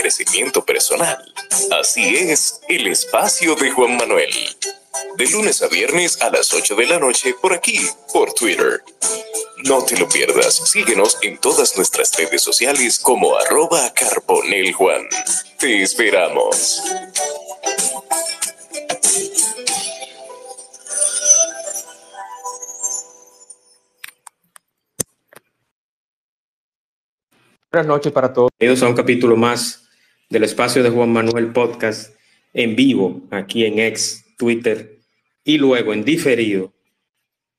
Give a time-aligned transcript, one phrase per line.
[0.00, 1.18] crecimiento personal.
[1.78, 4.30] Así es, el espacio de Juan Manuel.
[5.16, 8.82] De lunes a viernes a las 8 de la noche por aquí, por Twitter.
[9.64, 13.92] No te lo pierdas, síguenos en todas nuestras redes sociales como arroba
[14.74, 15.06] Juan.
[15.58, 16.82] Te esperamos.
[27.70, 28.50] Buenas noches para todos.
[28.58, 29.89] Bienvenidos a un capítulo más
[30.30, 32.14] del espacio de Juan Manuel Podcast
[32.52, 35.00] en vivo, aquí en X, Twitter
[35.42, 36.72] y luego en diferido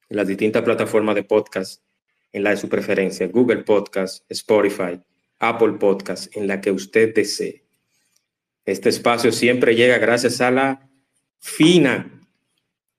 [0.10, 1.84] en las distintas plataformas de podcast,
[2.32, 5.02] en la de su preferencia, Google Podcast, Spotify,
[5.40, 7.66] Apple Podcast, en la que usted desee.
[8.64, 10.90] Este espacio siempre llega gracias a la
[11.40, 12.22] fina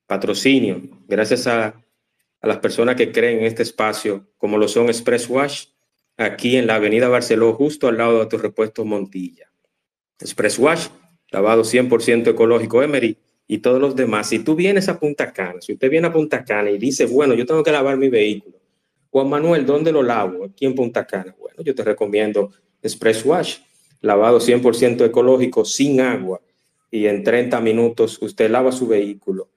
[0.07, 1.83] patrocinio, gracias a,
[2.43, 5.67] a las personas que creen en este espacio, como lo son Express Wash,
[6.19, 9.52] aquí en la Avenida Barceló, justo al lado de tu repuesto Montilla.
[10.23, 10.87] Express Wash,
[11.31, 14.29] lavado 100% ecológico Emery y todos los demás.
[14.29, 17.35] Si tú vienes a Punta Cana, si usted viene a Punta Cana y dice, bueno,
[17.35, 18.57] yo tengo que lavar mi vehículo,
[19.11, 20.45] Juan Manuel, ¿dónde lo lavo?
[20.45, 21.35] Aquí en Punta Cana.
[21.39, 22.51] Bueno, yo te recomiendo
[22.83, 23.59] Express Wash,
[24.01, 26.41] lavado 100% ecológico, sin agua,
[26.91, 29.49] y en 30 minutos usted lava su vehículo,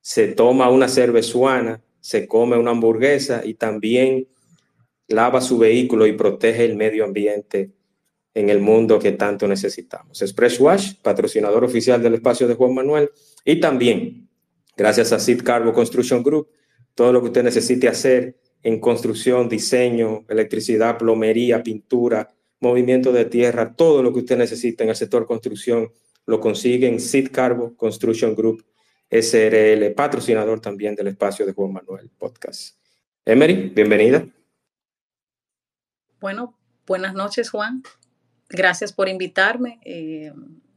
[0.00, 4.28] se toma una cervezuana, se come una hamburguesa y también
[5.08, 7.70] lava su vehículo y protege el medio ambiente
[8.34, 10.20] en el mundo que tanto necesitamos.
[10.20, 13.10] Express Wash, patrocinador oficial del espacio de Juan Manuel,
[13.44, 14.28] y también,
[14.76, 16.48] gracias a Sid Carbo Construction Group,
[16.94, 22.28] todo lo que usted necesite hacer en construcción, diseño, electricidad, plomería, pintura,
[22.60, 25.92] movimiento de tierra, todo lo que usted necesita en el sector construcción,
[26.26, 28.64] lo consigue en Sid Carbo Construction Group
[29.10, 32.78] SRL, patrocinador también del espacio de Juan Manuel Podcast.
[33.24, 34.26] Emery, bienvenida.
[36.20, 37.82] Bueno, buenas noches, Juan.
[38.54, 39.80] Gracias por invitarme.
[39.84, 40.32] Eh,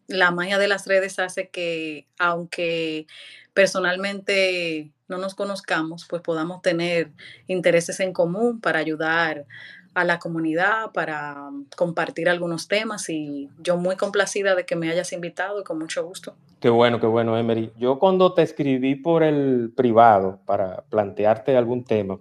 [0.08, 3.08] la magia de las redes hace que, aunque
[3.54, 7.12] personalmente no nos conozcamos, pues podamos tener
[7.48, 9.46] intereses en común para ayudar
[9.94, 15.12] a la comunidad, para compartir algunos temas y yo muy complacida de que me hayas
[15.12, 16.36] invitado y con mucho gusto.
[16.60, 17.72] Qué bueno, qué bueno, Emery.
[17.78, 22.20] Yo cuando te escribí por el privado para plantearte algún tema,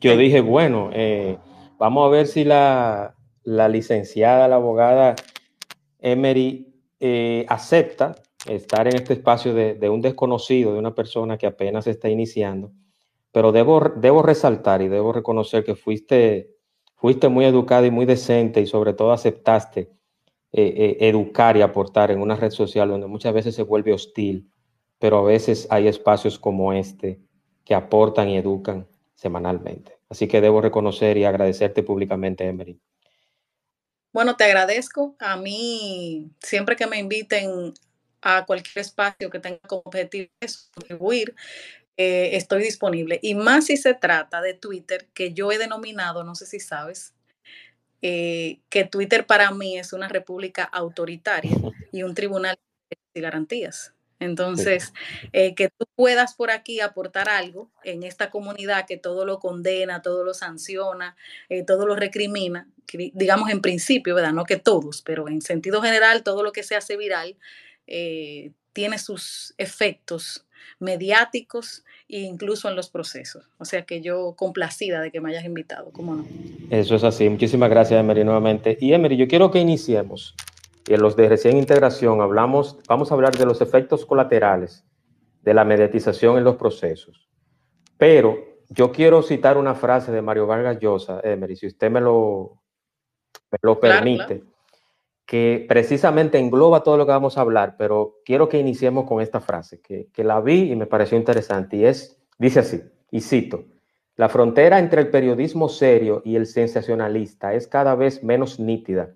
[0.00, 1.38] yo dije, bueno, eh,
[1.78, 3.14] Vamos a ver si la,
[3.46, 5.16] licenciada, la abogada
[6.00, 11.86] Emery eh, acepta estar en este espacio de, un desconocido, de una persona que apenas
[11.86, 12.72] está iniciando.
[13.32, 16.54] Pero debo, debo resaltar y debo reconocer que fuiste,
[16.96, 19.90] fuiste muy educada y muy decente y sobre todo aceptaste
[20.52, 24.50] eh, eh, educar y aportar en una red social donde muchas veces se vuelve hostil,
[24.98, 27.20] pero a veces hay espacios como este
[27.64, 29.98] que aportan y educan semanalmente.
[30.08, 32.80] Así que debo reconocer y agradecerte públicamente, Emery.
[34.16, 35.14] Bueno, te agradezco.
[35.18, 37.74] A mí, siempre que me inviten
[38.22, 40.30] a cualquier espacio que tenga como objetivo
[40.72, 41.34] contribuir,
[41.98, 43.18] eh, estoy disponible.
[43.20, 47.12] Y más si se trata de Twitter, que yo he denominado, no sé si sabes,
[48.00, 51.54] eh, que Twitter para mí es una república autoritaria
[51.92, 52.58] y un tribunal
[53.12, 53.95] de garantías.
[54.18, 54.92] Entonces,
[55.32, 60.02] eh, que tú puedas por aquí aportar algo en esta comunidad que todo lo condena,
[60.02, 61.16] todo lo sanciona,
[61.48, 62.68] eh, todo lo recrimina,
[63.12, 64.32] digamos en principio, ¿verdad?
[64.32, 67.36] No que todos, pero en sentido general, todo lo que se hace viral
[67.86, 70.46] eh, tiene sus efectos
[70.78, 73.48] mediáticos e incluso en los procesos.
[73.58, 76.26] O sea que yo complacida de que me hayas invitado, ¿cómo no?
[76.70, 77.28] Eso es así.
[77.28, 78.76] Muchísimas gracias, Emery, nuevamente.
[78.80, 80.34] Y Emery, yo quiero que iniciemos
[80.86, 84.84] y en los de recién integración hablamos, vamos a hablar de los efectos colaterales
[85.42, 87.28] de la mediatización en los procesos.
[87.98, 88.38] Pero
[88.68, 92.62] yo quiero citar una frase de Mario Vargas Llosa, Emery, si usted me lo,
[93.62, 94.44] lo permite,
[95.24, 99.40] que precisamente engloba todo lo que vamos a hablar, pero quiero que iniciemos con esta
[99.40, 103.64] frase, que, que la vi y me pareció interesante, y es, dice así, y cito,
[104.14, 109.14] la frontera entre el periodismo serio y el sensacionalista es cada vez menos nítida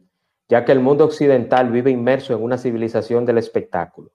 [0.51, 4.11] ya que el mundo occidental vive inmerso en una civilización del espectáculo.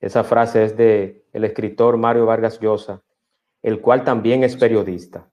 [0.00, 3.02] Esa frase es de el escritor Mario Vargas Llosa,
[3.60, 5.28] el cual también es periodista.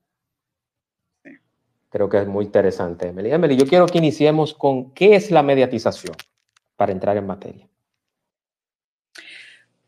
[1.91, 3.31] Creo que es muy interesante, Emily.
[3.31, 6.15] Emily, yo quiero que iniciemos con qué es la mediatización
[6.75, 7.69] para entrar en materia.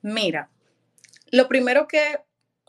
[0.03, 0.51] Mira,
[1.31, 2.19] lo primero que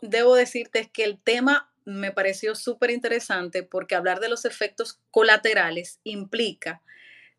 [0.01, 4.99] debo decirte es que el tema me pareció súper interesante porque hablar de los efectos
[5.11, 6.81] colaterales implica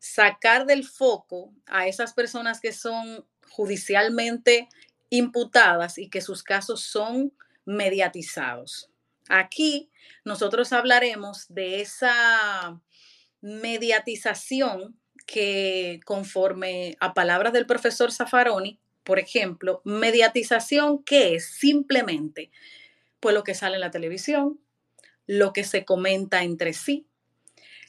[0.01, 4.67] sacar del foco a esas personas que son judicialmente
[5.11, 7.31] imputadas y que sus casos son
[7.65, 8.89] mediatizados.
[9.29, 9.91] Aquí
[10.25, 12.81] nosotros hablaremos de esa
[13.41, 21.45] mediatización que conforme a palabras del profesor Zaffaroni, por ejemplo, mediatización, ¿qué es?
[21.45, 22.49] Simplemente,
[23.19, 24.59] pues lo que sale en la televisión,
[25.27, 27.05] lo que se comenta entre sí,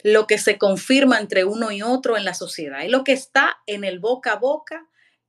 [0.02, 3.58] lo que se confirma entre uno y otro en la sociedad y lo que está
[3.66, 4.86] en el boca a boca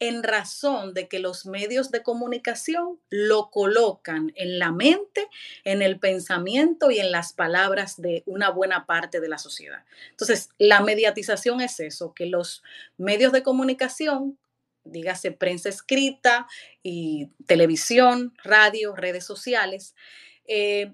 [0.08, 5.28] en razón de que los medios de comunicación lo colocan en la mente,
[5.64, 9.86] en el pensamiento y en las palabras de una buena parte de la sociedad.
[10.10, 12.64] Entonces, la mediatización es eso, que los
[12.98, 14.38] medios de comunicación,
[14.84, 16.48] dígase prensa escrita
[16.82, 19.96] y televisión, radio, redes sociales,
[20.46, 20.92] eh,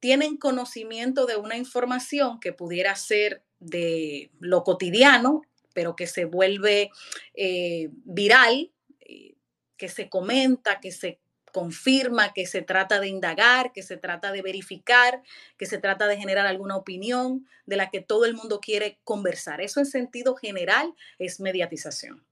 [0.00, 5.42] tienen conocimiento de una información que pudiera ser de lo cotidiano,
[5.74, 6.90] pero que se vuelve
[7.34, 9.34] eh, viral, eh,
[9.76, 11.20] que se comenta, que se
[11.52, 15.22] confirma, que se trata de indagar, que se trata de verificar,
[15.56, 19.60] que se trata de generar alguna opinión de la que todo el mundo quiere conversar.
[19.60, 22.24] Eso en sentido general es mediatización.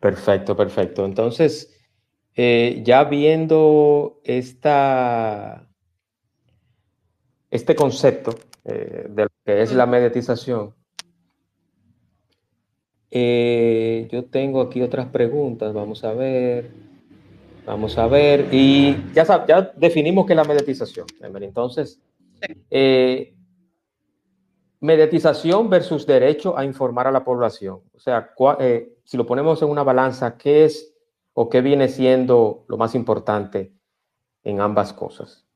[0.00, 1.04] Perfecto, perfecto.
[1.04, 1.74] Entonces,
[2.34, 5.67] eh, ya viendo esta
[7.50, 8.34] este concepto
[8.64, 10.74] eh, de lo que es la mediatización,
[13.10, 16.70] eh, yo tengo aquí otras preguntas, vamos a ver,
[17.64, 21.06] vamos a ver, y ya, ya definimos que es la mediatización,
[21.40, 22.00] entonces,
[22.70, 23.34] eh,
[24.80, 28.34] mediatización versus derecho a informar a la población, o sea,
[29.04, 30.94] si lo ponemos en una balanza, ¿qué es
[31.32, 33.72] o qué viene siendo lo más importante
[34.42, 35.47] en ambas cosas?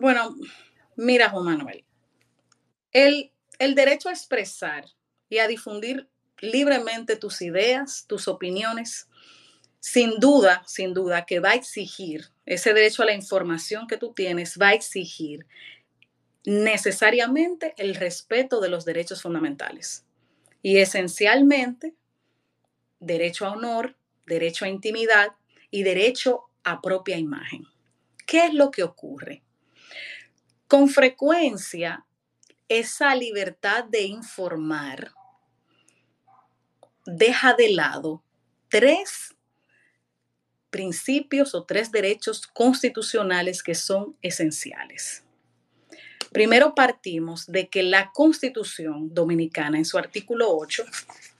[0.00, 0.36] Bueno,
[0.94, 1.84] mira, Juan Manuel,
[2.92, 4.84] el, el derecho a expresar
[5.28, 6.08] y a difundir
[6.38, 9.08] libremente tus ideas, tus opiniones,
[9.80, 14.12] sin duda, sin duda, que va a exigir, ese derecho a la información que tú
[14.12, 15.46] tienes va a exigir
[16.44, 20.04] necesariamente el respeto de los derechos fundamentales.
[20.62, 21.96] Y esencialmente,
[23.00, 23.96] derecho a honor,
[24.26, 25.32] derecho a intimidad
[25.72, 27.64] y derecho a propia imagen.
[28.26, 29.42] ¿Qué es lo que ocurre?
[30.68, 32.04] Con frecuencia,
[32.68, 35.12] esa libertad de informar
[37.06, 38.22] deja de lado
[38.68, 39.34] tres
[40.68, 45.24] principios o tres derechos constitucionales que son esenciales.
[46.32, 50.84] Primero partimos de que la constitución dominicana en su artículo 8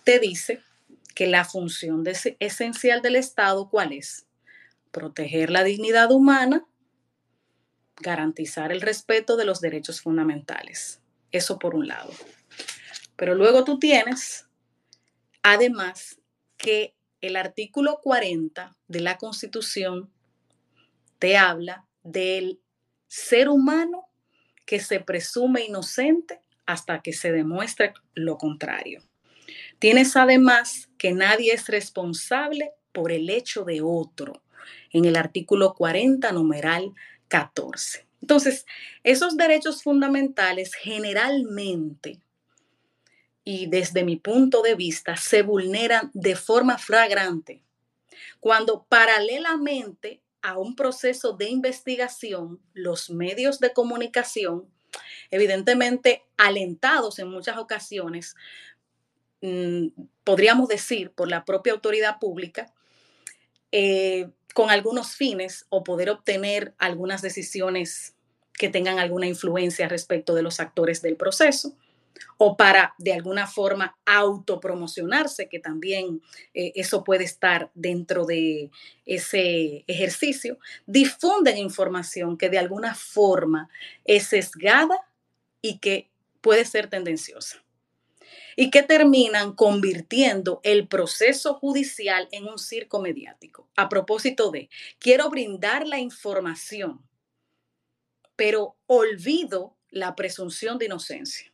[0.04, 0.62] te dice
[1.14, 2.02] que la función
[2.38, 4.24] esencial del Estado, ¿cuál es?
[4.90, 6.64] Proteger la dignidad humana
[8.00, 11.00] garantizar el respeto de los derechos fundamentales.
[11.30, 12.12] Eso por un lado.
[13.16, 14.46] Pero luego tú tienes,
[15.42, 16.20] además,
[16.56, 20.10] que el artículo 40 de la Constitución
[21.18, 22.60] te habla del
[23.08, 24.08] ser humano
[24.64, 29.02] que se presume inocente hasta que se demuestre lo contrario.
[29.78, 34.42] Tienes además que nadie es responsable por el hecho de otro,
[34.90, 36.92] en el artículo 40, numeral
[37.28, 38.06] 14.
[38.20, 38.66] Entonces,
[39.04, 42.18] esos derechos fundamentales generalmente
[43.44, 47.62] y desde mi punto de vista se vulneran de forma flagrante
[48.40, 54.68] cuando paralelamente a un proceso de investigación, los medios de comunicación,
[55.30, 58.36] evidentemente alentados en muchas ocasiones,
[59.40, 59.88] mm,
[60.24, 62.72] podríamos decir por la propia autoridad pública,
[63.72, 68.14] eh, con algunos fines o poder obtener algunas decisiones
[68.54, 71.76] que tengan alguna influencia respecto de los actores del proceso
[72.36, 76.20] o para de alguna forma autopromocionarse, que también
[76.54, 78.70] eh, eso puede estar dentro de
[79.06, 83.68] ese ejercicio, difunden información que de alguna forma
[84.04, 84.98] es sesgada
[85.62, 86.08] y que
[86.40, 87.62] puede ser tendenciosa
[88.60, 93.68] y que terminan convirtiendo el proceso judicial en un circo mediático.
[93.76, 97.00] A propósito de, quiero brindar la información,
[98.34, 101.52] pero olvido la presunción de inocencia.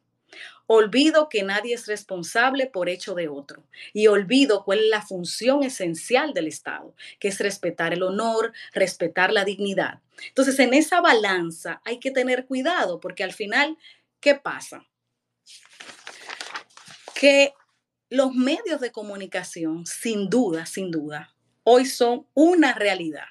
[0.66, 5.62] Olvido que nadie es responsable por hecho de otro y olvido cuál es la función
[5.62, 10.00] esencial del Estado, que es respetar el honor, respetar la dignidad.
[10.28, 13.76] Entonces, en esa balanza hay que tener cuidado porque al final,
[14.20, 14.86] ¿qué pasa?
[17.24, 17.54] Que
[18.10, 23.28] los medios de comunicación, sin duda, sin duda, hoy son una realidad.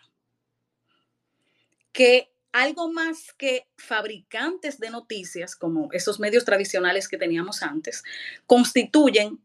[1.92, 8.02] Que algo más que fabricantes de noticias, como esos medios tradicionales que teníamos antes,
[8.48, 9.40] constituyen,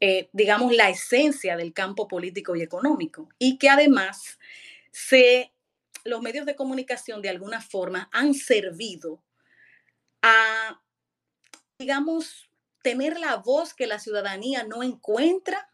[0.00, 3.28] eh, digamos, la esencia del campo político y económico.
[3.38, 4.40] Y que además
[4.90, 5.52] se,
[6.02, 9.22] los medios de comunicación de alguna forma han servido
[10.22, 10.82] a,
[11.78, 12.46] digamos,
[12.86, 15.68] tener la voz que la ciudadanía no encuentra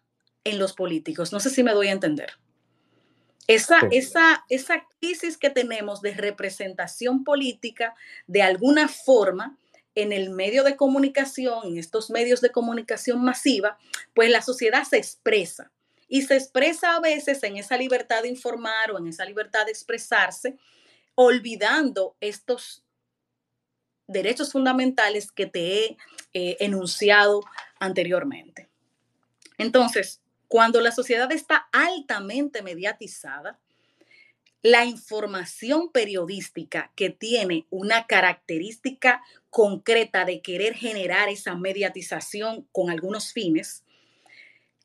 [0.44, 1.30] en los políticos.
[1.30, 2.38] No sé si me doy a entender.
[3.46, 7.94] Esa, esa, esa crisis que tenemos de representación política,
[8.26, 9.58] de alguna forma,
[9.94, 13.76] en el medio de comunicación, en estos medios de comunicación masiva,
[14.14, 15.70] pues la sociedad se expresa.
[16.08, 19.72] Y se expresa a veces en esa libertad de informar o en esa libertad de
[19.72, 20.56] expresarse,
[21.14, 22.86] olvidando estos
[24.12, 25.96] derechos fundamentales que te he
[26.34, 27.42] eh, enunciado
[27.78, 28.68] anteriormente.
[29.58, 33.58] Entonces, cuando la sociedad está altamente mediatizada,
[34.62, 43.32] la información periodística que tiene una característica concreta de querer generar esa mediatización con algunos
[43.32, 43.82] fines,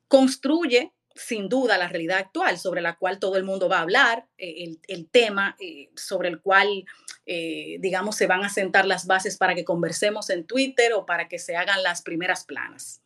[0.08, 4.28] construye sin duda la realidad actual sobre la cual todo el mundo va a hablar,
[4.38, 6.86] eh, el, tema eh, sobre el cual,
[7.26, 11.28] eh, digamos, se van a sentar las bases para que conversemos en Twitter o para
[11.28, 13.02] que se hagan las primeras planas.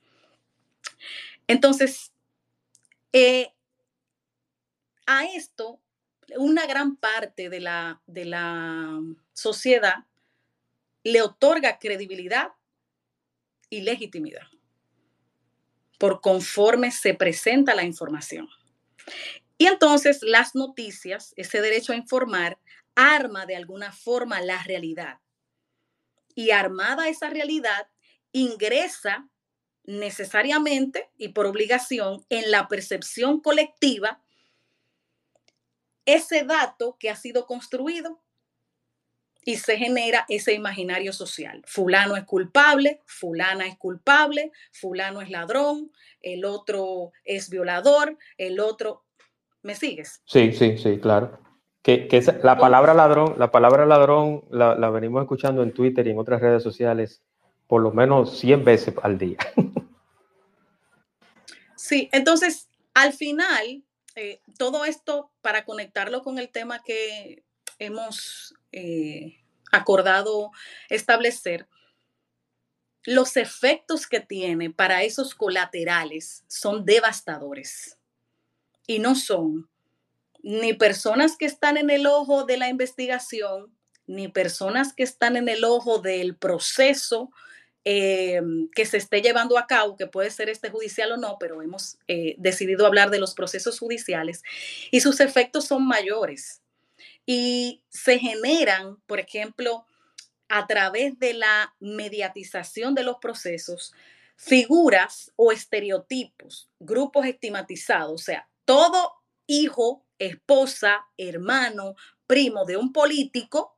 [1.47, 2.11] Entonces,
[5.05, 5.79] a esto,
[6.37, 8.99] una gran parte de la, de la
[9.33, 10.05] sociedad
[11.03, 12.51] le otorga credibilidad
[13.69, 14.47] y legitimidad
[16.01, 18.49] por conforme se presenta la información.
[19.59, 22.57] Y entonces las noticias, ese derecho a informar,
[22.95, 25.19] arma de alguna forma la realidad.
[26.33, 27.87] Y armada esa realidad,
[28.31, 29.29] ingresa
[29.83, 34.23] necesariamente y por obligación en la percepción colectiva
[36.05, 38.19] ese dato que ha sido construido
[39.43, 41.63] y se genera ese imaginario social.
[41.65, 49.03] Fulano es culpable, fulana es culpable, fulano es ladrón, el otro es violador, el otro...
[49.63, 50.21] ¿Me sigues?
[50.25, 51.39] Sí, sí, sí, claro.
[51.83, 52.07] Que,
[52.43, 56.41] la palabra ladrón, la palabra ladrón la, la venimos escuchando en Twitter y en otras
[56.41, 57.21] redes sociales
[57.67, 59.37] por lo menos 100 veces al día.
[61.91, 63.83] Sí, entonces, al final,
[64.15, 67.43] eh, todo esto, para conectarlo con el tema que
[67.79, 69.37] hemos eh,
[69.71, 70.51] acordado
[70.89, 71.67] establecer,
[73.03, 77.97] los efectos que tiene para esos colaterales son devastadores
[78.85, 79.69] y no son
[80.43, 83.75] ni personas que están en el ojo de la investigación,
[84.07, 87.31] ni personas que están en el ojo del proceso
[87.83, 88.41] eh,
[88.75, 91.97] que se esté llevando a cabo, que puede ser este judicial o no, pero hemos
[92.07, 94.43] eh, decidido hablar de los procesos judiciales
[94.91, 96.60] y sus efectos son mayores.
[97.25, 99.85] Y se generan, por ejemplo,
[100.49, 103.93] a través de la mediatización de los procesos,
[104.35, 109.13] figuras o estereotipos, grupos estigmatizados, o sea, todo
[109.47, 111.95] hijo, esposa, hermano,
[112.27, 113.75] primo de un político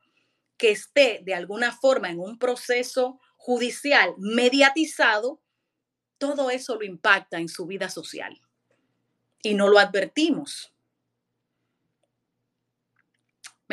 [0.58, 5.42] que esté de alguna forma en un proceso judicial mediatizado,
[6.18, 8.40] todo eso lo impacta en su vida social.
[9.42, 10.73] Y no lo advertimos.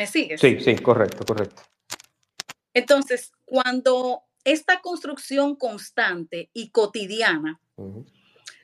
[0.01, 0.41] ¿Me sigues?
[0.41, 1.61] Sí, sí, correcto, correcto.
[2.73, 7.59] Entonces, cuando esta construcción constante y cotidiana,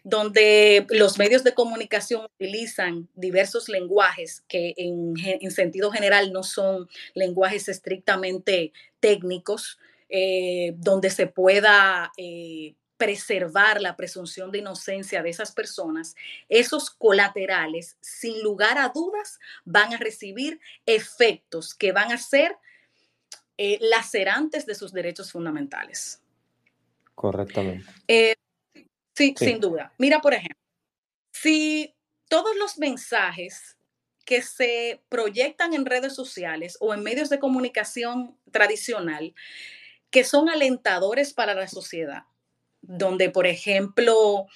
[0.04, 6.90] donde los medios de comunicación utilizan diversos lenguajes que en, en, sentido general no son
[7.14, 9.78] lenguajes estrictamente técnicos,
[10.10, 16.16] eh, donde se pueda eh, preservar la presunción de inocencia de esas personas,
[16.50, 22.58] esos colaterales, sin lugar a dudas, van a recibir efectos que van a ser
[23.58, 26.22] eh, lacerantes de sus derechos fundamentales.
[27.16, 27.86] Correctamente.
[29.16, 29.92] sí, sin duda.
[29.98, 30.62] Mira, por ejemplo,
[31.32, 31.96] si
[32.28, 33.78] todos los mensajes
[34.26, 39.34] que se proyectan en redes sociales o en medios de comunicación tradicional
[40.10, 42.24] que son alentadores para la sociedad,
[42.88, 44.48] donde, por ejemplo,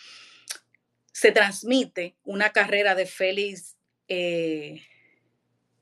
[1.12, 3.76] se transmite una carrera de Félix,
[4.08, 4.82] eh,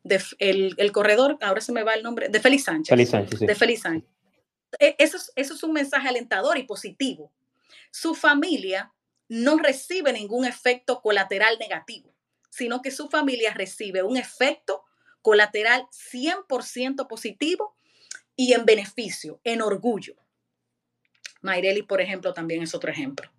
[0.04, 2.90] de, el, corredor, ahora se me va el nombre, de Félix Sánchez.
[2.90, 4.10] Félix Sánchez De Félix Sánchez.
[4.80, 7.32] E, eso eso es un mensaje alentador y positivo.
[7.92, 8.94] Su familia
[9.28, 12.14] no recibe ningún efecto colateral negativo,
[12.50, 14.84] sino que su familia recibe un efecto
[15.22, 17.76] colateral 100% positivo
[18.36, 20.16] y en beneficio, en orgullo.
[21.42, 23.30] Mayreli, por ejemplo, también es otro ejemplo.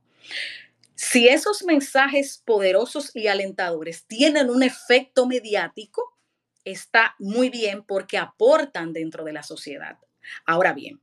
[0.95, 6.17] Si esos mensajes poderosos y alentadores tienen un efecto mediático,
[6.65, 9.99] está muy bien porque aportan dentro de la sociedad.
[10.45, 11.01] Ahora bien,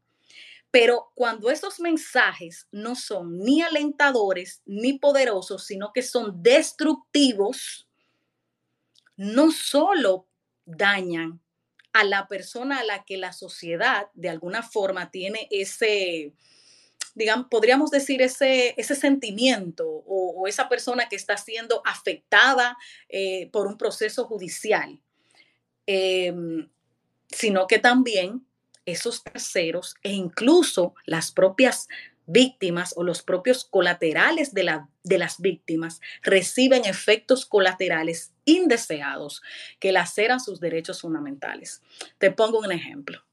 [0.71, 7.87] pero cuando esos mensajes no son ni alentadores ni poderosos, sino que son destructivos,
[9.15, 10.27] no solo
[10.65, 11.41] dañan
[11.93, 16.33] a la persona a la que la sociedad de alguna forma tiene ese,
[17.17, 22.77] digamos, podríamos decir ese, ese sentimiento o, esa persona que está siendo afectada
[23.09, 24.99] eh, por un proceso judicial,
[25.87, 26.69] em,
[27.27, 28.45] sino que también
[28.85, 31.87] esos terceros e incluso las propias
[32.27, 39.41] víctimas o los propios colaterales de, la, de las víctimas reciben efectos colaterales indeseados
[39.79, 41.81] que laceran sus derechos fundamentales.
[42.19, 43.26] Te pongo un ejemplo.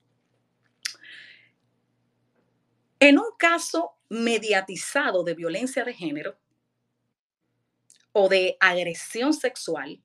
[3.01, 6.39] En un caso mediatizado de violencia de género
[8.13, 10.01] o de agresión sexual,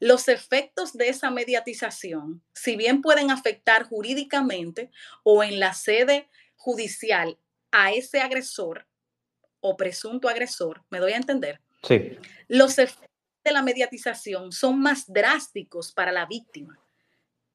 [0.00, 4.90] los efectos de esa mediatización, si bien pueden afectar jurídicamente
[5.22, 7.38] o en la sede judicial
[7.72, 8.86] a ese agresor
[9.60, 11.60] o presunto agresor, ¿me doy a entender?
[11.82, 12.16] Sí.
[12.48, 13.10] Los efectos
[13.42, 16.78] de la mediatización son más drásticos para la víctima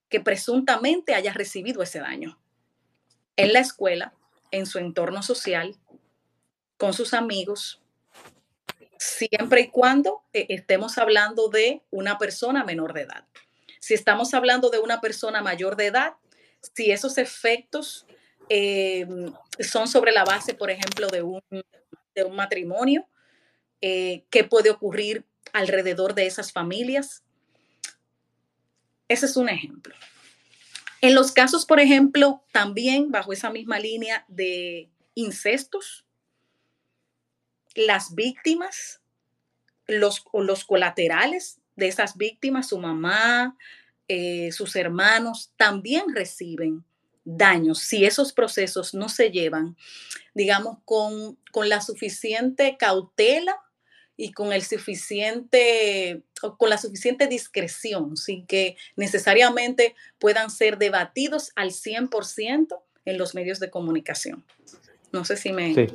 [0.09, 2.39] que presuntamente haya recibido ese daño.
[3.35, 4.13] En la escuela,
[4.51, 5.75] en su entorno social,
[6.77, 7.81] con sus amigos,
[8.97, 13.25] siempre y cuando eh, estemos hablando de una persona menor de edad.
[13.79, 16.13] Si estamos hablando de una persona mayor de edad,
[16.75, 18.05] si esos efectos
[18.49, 19.07] eh,
[19.59, 21.41] son sobre la base, por ejemplo, de un,
[22.15, 23.07] de un matrimonio,
[23.81, 27.23] eh, ¿qué puede ocurrir alrededor de esas familias?
[29.07, 29.95] Ese es un ejemplo.
[31.01, 36.05] En los casos, por ejemplo, también bajo esa misma línea de incestos,
[37.75, 39.01] las víctimas,
[39.87, 43.57] los, los colaterales de esas víctimas, su mamá,
[44.07, 46.83] eh, sus hermanos, también reciben
[47.23, 47.79] daños.
[47.79, 49.77] Si esos procesos no se llevan,
[50.33, 53.57] digamos, con, con la suficiente cautela
[54.17, 56.23] y con el suficiente,
[56.57, 63.59] con la suficiente discreción, sin que necesariamente puedan ser debatidos al 100% en los medios
[63.59, 64.45] de comunicación.
[65.11, 65.87] No sé si me, sí.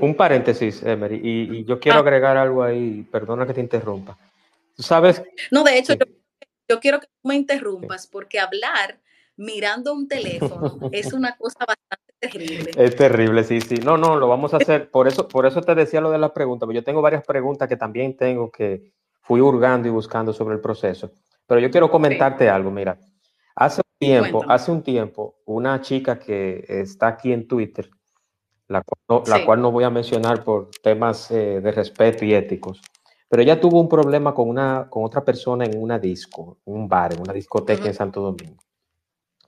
[0.00, 2.00] un, paréntesis, Emery, y, yo quiero ah.
[2.00, 4.16] agregar algo ahí, perdona que te interrumpa.
[4.74, 5.22] ¿Tú sabes?
[5.50, 5.94] No, de hecho,
[6.68, 9.00] yo, quiero que me interrumpas porque hablar
[9.36, 12.70] mirando un teléfono es una cosa bastante terrible.
[12.76, 13.76] Es terrible, sí, sí.
[13.84, 14.90] No, no, lo vamos a hacer.
[14.90, 17.68] Por eso, por eso te decía lo de la pregunta, porque yo tengo varias preguntas
[17.68, 18.92] que también tengo que
[19.28, 21.12] fui hurgando y buscando sobre el proceso.
[21.46, 22.98] Pero yo quiero comentarte algo, mira.
[23.54, 27.90] Hace un tiempo, hace un tiempo, una chica que está aquí en Twitter,
[28.68, 28.82] la
[29.44, 32.80] cual no, voy a mencionar por temas eh, de respeto y éticos,
[33.28, 37.12] pero ella tuvo un problema con, una, con otra persona en una disco, un bar,
[37.12, 38.62] en una discoteca en Santo Domingo.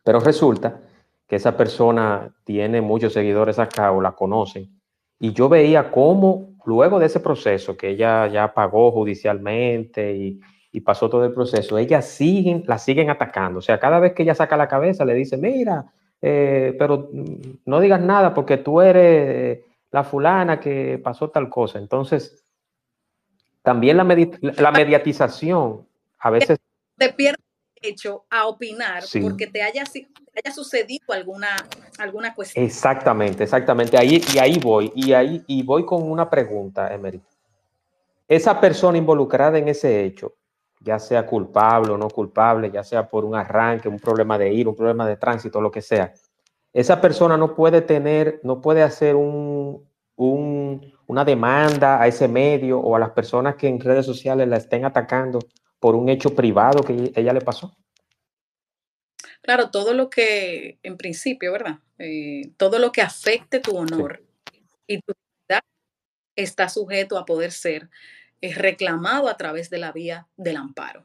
[0.05, 0.83] Pero resulta
[1.27, 4.79] que esa persona tiene muchos seguidores acá o la conocen.
[5.19, 10.41] Y yo veía cómo luego de ese proceso que ella ya pagó judicialmente y,
[10.85, 13.59] pasó todo el proceso, ellas siguen, la siguen atacando.
[13.59, 15.93] O sea, cada vez que ella saca la cabeza le dice, mira,
[16.23, 17.11] eh, pero
[17.65, 21.79] no digas nada porque tú eres la fulana que pasó tal cosa.
[21.79, 22.45] Entonces,
[23.63, 25.87] también la, la mediatización
[26.19, 26.59] a veces...
[26.97, 27.40] Te pierdes
[27.81, 31.49] hecho a opinar porque te haya, haya sucedido alguna,
[31.99, 32.65] alguna cuestión.
[32.65, 33.97] Exactamente, exactamente.
[33.97, 37.21] Ahí, y ahí voy, y ahí y voy con una pregunta, Emery.
[38.29, 40.37] Esa persona involucrada en ese hecho,
[40.81, 44.69] ya sea culpable o no culpable, ya sea por un arranque, un problema de ir,
[44.69, 46.13] un problema de tránsito, lo que sea,
[46.73, 52.79] esa persona no puede tener, no puede hacer un, un, una demanda a ese medio
[52.79, 55.41] o a las personas que en redes sociales la estén atacando
[55.81, 57.75] por un hecho privado que ella le pasó.
[59.43, 61.79] Claro, todo lo que, en principio, ¿verdad?
[61.99, 64.23] Eh, todo lo que afecte tu honor
[64.87, 65.65] y tu dignidad
[66.37, 67.89] está sujeto a poder ser
[68.43, 71.05] eh, reclamado a través de la vía del amparo,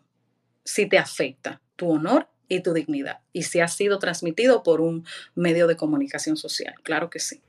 [0.63, 5.05] si te afecta tu honor y tu dignidad, y si ha sido transmitido por un
[5.33, 7.41] medio de comunicación social, claro que sí.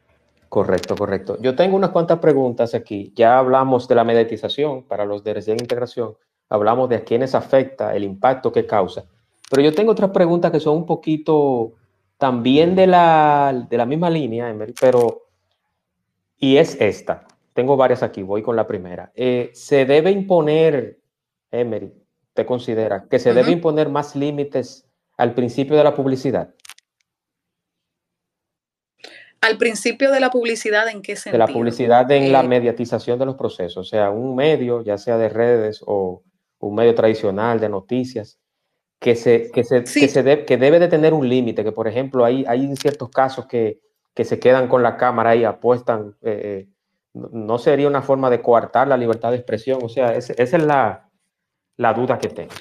[0.49, 1.37] Correcto, correcto.
[1.41, 3.13] Yo tengo unas cuantas preguntas aquí.
[3.17, 6.17] Ya hablamos de la mediatización para los de recién integración,
[6.49, 9.05] hablamos de a quiénes afecta, el impacto que causa.
[9.51, 11.75] Pero yo tengo otras preguntas que son un poquito
[12.19, 15.27] también de la, de la misma línea, Emery, pero,
[16.39, 17.27] y es esta.
[17.53, 19.13] Tengo varias aquí, voy con la primera.
[19.15, 20.99] Eh, ¿Se debe imponer,
[21.51, 21.93] Emery,
[22.35, 26.55] te considera, que se debe imponer más límites al principio de la publicidad?
[29.41, 31.45] Al principio de la publicidad, ¿en qué sentido?
[31.45, 34.99] De la publicidad en la eh, mediatización de los procesos, o sea, un medio, ya
[34.99, 36.23] sea de redes o
[36.61, 38.39] un medio tradicional de noticias,
[38.99, 42.25] que, se, que, se, que, se que debe de tener un límite, que por ejemplo
[42.25, 43.81] hay, hay ciertos casos que,
[44.15, 46.69] que se quedan con la cámara y apuestan, eh, eh,
[47.13, 51.11] no sería una forma de coartar la libertad de expresión, o sea, esa es la,
[51.77, 52.53] la duda que tengo.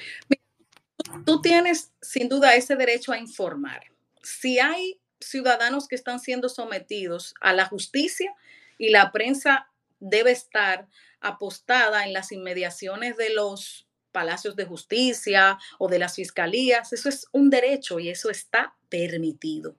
[1.24, 3.80] Tú tienes sin duda ese derecho a informar.
[4.22, 8.34] Si hay ciudadanos que están siendo sometidos a la justicia
[8.78, 10.88] y la prensa debe estar
[11.20, 13.85] apostada en las inmediaciones de los
[14.16, 16.90] palacios de justicia o de las fiscalías.
[16.94, 19.76] Eso es un derecho y eso está permitido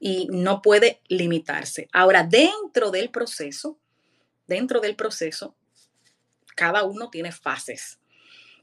[0.00, 1.86] y no puede limitarse.
[1.92, 3.78] Ahora, dentro del proceso,
[4.48, 5.54] dentro del proceso,
[6.56, 8.00] cada uno tiene fases.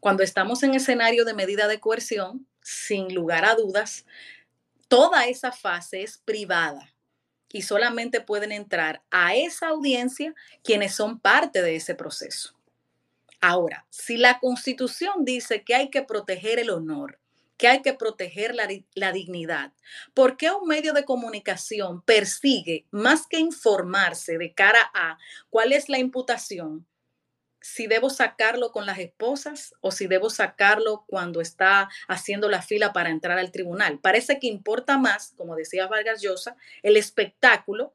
[0.01, 4.05] Cuando estamos en escenario de medida de coerción, sin lugar a dudas,
[4.89, 6.93] toda esa fase es privada
[7.53, 12.56] y solamente pueden entrar a esa audiencia quienes son parte de ese proceso.
[13.39, 17.19] Ahora, si la constitución dice que hay que proteger el honor,
[17.57, 19.73] que hay que proteger la, dignidad.
[20.13, 25.17] ¿Por qué un medio de comunicación persigue, más que informarse de cara a
[25.49, 26.85] cuál es la imputación,
[27.59, 32.93] si debo sacarlo con las esposas o si debo sacarlo cuando está haciendo la fila
[32.93, 33.99] para entrar al tribunal?
[33.99, 37.93] Parece que importa más, como decía Vargas Llosa, el espectáculo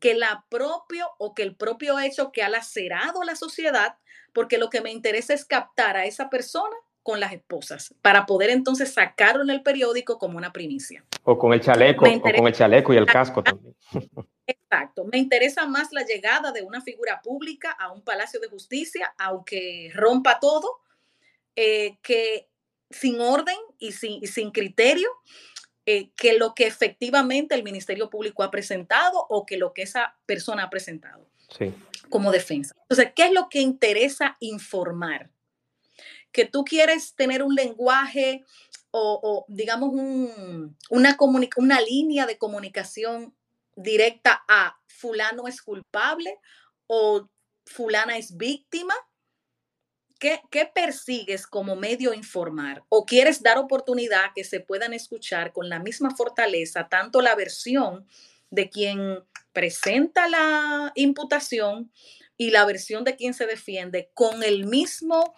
[0.00, 3.96] que la propio o que el propio hecho que ha lacerado la sociedad,
[4.32, 8.50] porque lo que me interesa es captar a esa persona con las esposas para poder
[8.50, 11.04] entonces sacarlo en el periódico como una primicia.
[11.24, 13.74] O con el chaleco, o con el chaleco y el casco también.
[14.46, 15.04] Exacto.
[15.04, 19.90] Me interesa más la llegada de una figura pública a un palacio de justicia, aunque
[19.94, 20.80] rompa todo,
[21.56, 22.48] eh, que
[22.90, 25.08] sin orden y sin, sin criterio,
[25.86, 30.16] eh, que lo que efectivamente el Ministerio Público ha presentado o que lo que esa
[30.26, 31.74] persona ha presentado sí.
[32.08, 32.74] como defensa.
[32.82, 35.30] Entonces, ¿qué es lo que interesa informar?
[36.32, 38.44] que tú quieres tener un lenguaje
[38.92, 39.90] o, digamos
[40.90, 41.16] una,
[41.56, 43.34] una línea de comunicación
[43.76, 46.38] directa a fulano es culpable
[46.88, 47.28] o
[47.64, 48.94] fulana es víctima.
[50.20, 52.84] ¿Qué, ¿Qué, persigues como medio informar?
[52.88, 58.06] ¿O quieres dar oportunidad que se puedan escuchar con la misma fortaleza tanto la versión
[58.50, 61.90] de quien presenta la imputación
[62.36, 65.34] y la versión de quien se defiende con el mismo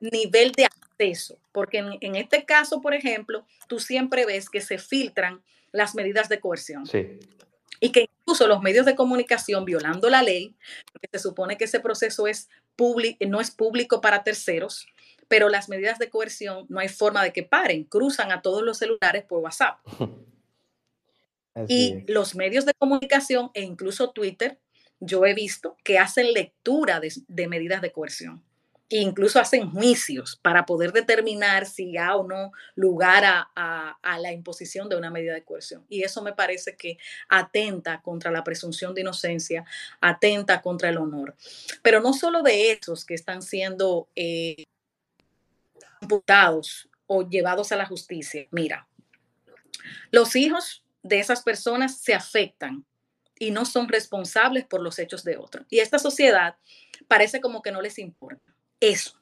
[0.00, 5.42] nivel de acceso, porque en, este caso, por ejemplo, tú siempre ves que se filtran
[5.72, 6.86] las medidas de coerción.
[6.86, 7.18] Sí.
[7.80, 10.54] Y que incluso los medios de comunicación, violando la ley,
[10.92, 12.48] porque se supone que ese proceso es
[13.28, 14.86] no es público para terceros,
[15.28, 18.78] pero las medidas de coerción no hay forma de que paren, cruzan a todos los
[18.78, 19.78] celulares por WhatsApp.
[21.68, 24.58] y los medios de comunicación e incluso Twitter,
[25.00, 28.42] yo he visto que hacen lectura de medidas de coerción
[28.88, 34.96] incluso hacen juicios para poder determinar si ha o no lugar a, la imposición de
[34.96, 35.84] una medida de coerción.
[35.88, 39.64] Y eso me parece que atenta contra la presunción de inocencia,
[40.00, 41.34] atenta contra el honor.
[41.82, 44.64] Pero no solo de esos que están siendo eh,
[46.00, 48.46] imputados o llevados a la justicia.
[48.50, 48.86] Mira,
[50.10, 52.84] los hijos de esas personas se afectan
[53.38, 55.66] y no son responsables por los hechos de otros.
[55.68, 56.56] Y esta sociedad
[57.08, 58.53] parece como que no les importa
[58.88, 59.18] eso.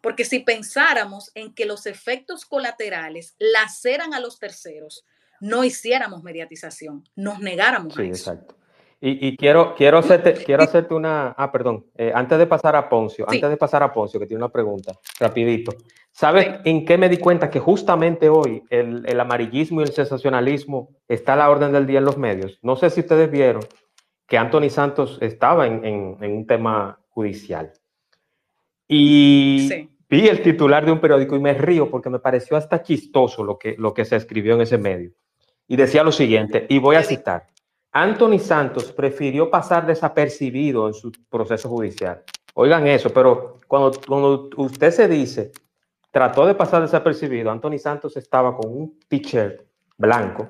[0.00, 5.04] Porque si pensáramos en que los efectos colaterales laceran a los terceros,
[5.40, 8.54] no hiciéramos mediatización, nos negáramos sí, exacto.
[9.00, 11.28] Y, quiero, quiero, hacerte, quiero hacerte una...
[11.38, 11.86] Ah, perdón.
[11.96, 14.92] Eh, antes de pasar a Poncio, antes de pasar a Poncio, que tiene una pregunta,
[15.20, 15.70] rapidito.
[16.10, 17.48] ¿Sabes en qué me di cuenta?
[17.48, 22.06] Que justamente hoy el, amarillismo y el sensacionalismo está a la orden del día en
[22.06, 22.58] los medios.
[22.62, 23.62] No sé si ustedes vieron
[24.26, 27.72] que Anthony Santos estaba en un tema judicial.
[28.88, 33.44] Y vi el titular de un periódico y me río porque me pareció hasta chistoso
[33.44, 35.12] lo que, lo que se escribió en ese medio.
[35.66, 37.46] Y decía lo siguiente, y voy a citar,
[37.92, 42.22] Anthony Santos prefirió pasar desapercibido en su proceso judicial.
[42.54, 45.52] Oigan eso, pero cuando, cuando usted se dice,
[46.10, 49.60] trató de pasar desapercibido, Anthony Santos estaba con un t-shirt
[49.96, 50.48] blanco,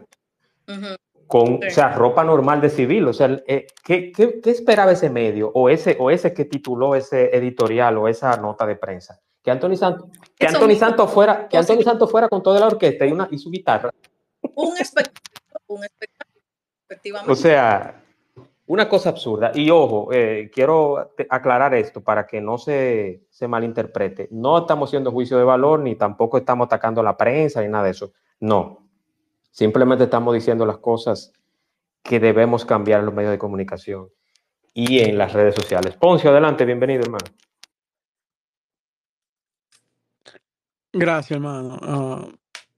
[1.28, 3.06] con o sea, ropa normal de civil.
[3.06, 6.94] O sea, eh, ¿qué, qué, qué, esperaba ese medio o ese, o ese que tituló
[6.96, 9.20] ese editorial o esa nota de prensa?
[9.42, 13.06] Que Anthony Santos, que Anthony Santos fuera, que Anthony Santos fuera con toda la orquesta
[13.06, 13.90] y, una, y su guitarra.
[14.54, 16.42] Un espectáculo, un espectáculo,
[16.88, 17.32] efectivamente.
[17.32, 18.02] O sea,
[18.66, 19.52] una cosa absurda.
[19.54, 24.28] Y ojo, eh, quiero aclarar esto para que no se, se malinterprete.
[24.30, 27.84] No estamos haciendo juicio de valor, ni tampoco estamos atacando a la prensa, ni nada
[27.84, 28.12] de eso.
[28.40, 28.87] No,
[29.50, 31.32] Simplemente estamos diciendo las cosas
[32.02, 34.08] que debemos cambiar en los medios de comunicación
[34.72, 35.96] y en las redes sociales.
[35.96, 37.26] Poncio, adelante, bienvenido, hermano.
[40.92, 41.78] Gracias, hermano.
[41.82, 42.28] Ah,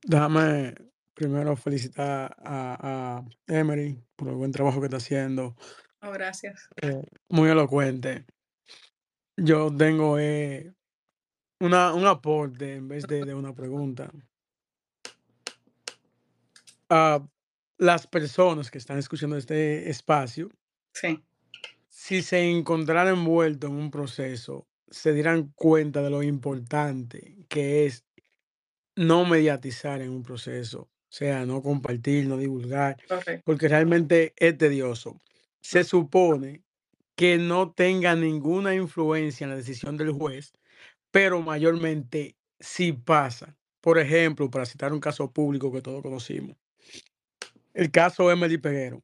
[0.02, 0.74] déjame
[1.14, 5.54] primero felicitar a, Emery por el buen trabajo que está haciendo.
[6.02, 6.68] Oh, gracias.
[6.80, 8.24] Eh, muy elocuente.
[9.36, 10.72] Yo tengo eh,
[11.60, 14.10] una, un aporte en vez de una pregunta.
[17.78, 20.50] Las personas que están escuchando este espacio,
[20.92, 21.22] Sí.
[21.88, 28.04] si se encontraran envueltos en un proceso, se dieran cuenta de lo importante que es
[28.96, 32.96] no mediatizar en un proceso, o sea, no compartir, no divulgar,
[33.44, 35.18] porque realmente es tedioso.
[35.62, 36.64] Se supone
[37.16, 40.52] que no tenga ninguna influencia en la decisión del juez,
[41.12, 43.56] pero mayormente sí pasa.
[43.80, 46.56] Por ejemplo, para citar un caso público que todos conocimos,
[47.74, 49.02] el caso Emily Peguero.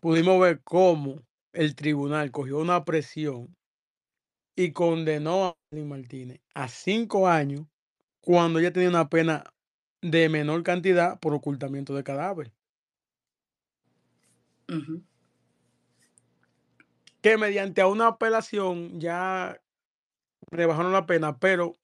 [0.00, 3.54] Pudimos ver cómo el tribunal cogió una presión
[4.56, 7.66] y condenó a Emily Martínez a cinco años
[8.20, 9.44] cuando ella tenía una pena
[10.02, 12.52] de menor cantidad por ocultamiento de cadáver.
[17.22, 19.60] Que mediante una apelación ya
[20.50, 21.74] rebajaron la pena, pero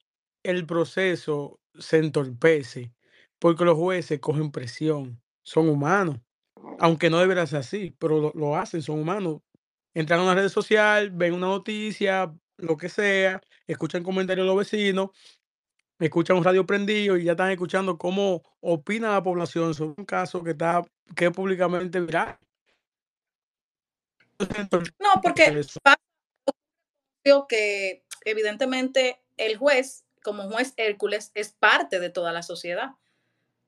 [0.42, 2.92] el proceso se entorpece
[3.38, 6.16] porque los jueces cogen presión, son humanos,
[6.80, 9.42] aunque no debería ser así, pero lo, lo hacen, son humanos.
[9.94, 14.58] Entran a una red social, ven una noticia, lo que sea, escuchan comentarios de los
[14.58, 15.10] vecinos,
[16.00, 20.42] escuchan un radio prendido y ya están escuchando cómo opina la población sobre un caso
[20.42, 20.82] que está
[21.14, 22.38] que es públicamente viral.
[24.98, 25.96] No, porque pasa
[27.48, 32.96] que evidentemente el juez, como juez Hércules, es parte de toda la sociedad.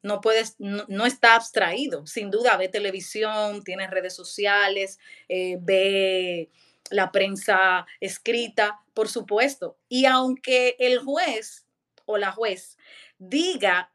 [0.02, 2.06] No puedes, no, está abstraído.
[2.06, 6.50] Sin duda ve televisión, tiene redes sociales, eh, ve
[6.90, 9.76] la prensa escrita, por supuesto.
[9.88, 11.66] Y aunque el juez
[12.06, 12.78] o la juez
[13.18, 13.92] diga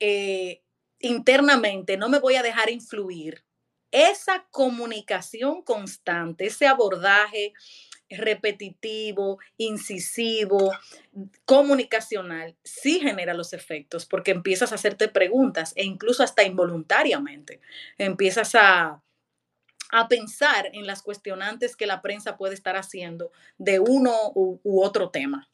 [0.00, 0.62] eh,
[1.00, 3.44] internamente, no me voy a dejar influir,
[3.90, 7.54] esa comunicación constante, ese abordaje
[8.10, 10.72] repetitivo, incisivo,
[11.44, 17.60] comunicacional, sí genera los efectos porque empiezas a hacerte preguntas e incluso hasta involuntariamente
[17.98, 19.02] empiezas a,
[19.90, 24.82] a pensar en las cuestionantes que la prensa puede estar haciendo de uno u, u
[24.82, 25.48] otro tema.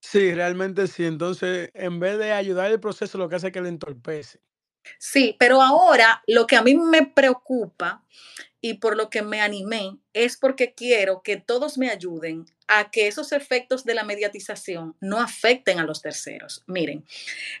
[0.00, 1.04] Sí, realmente sí.
[1.04, 4.40] Entonces, en vez de ayudar el proceso, lo que hace es que le entorpece.
[4.98, 8.04] Sí, pero ahora lo que a mí me preocupa
[8.60, 13.06] y por lo que me animé es porque quiero que todos me ayuden a que
[13.06, 16.64] esos efectos de la mediatización no afecten a los terceros.
[16.66, 17.04] Miren,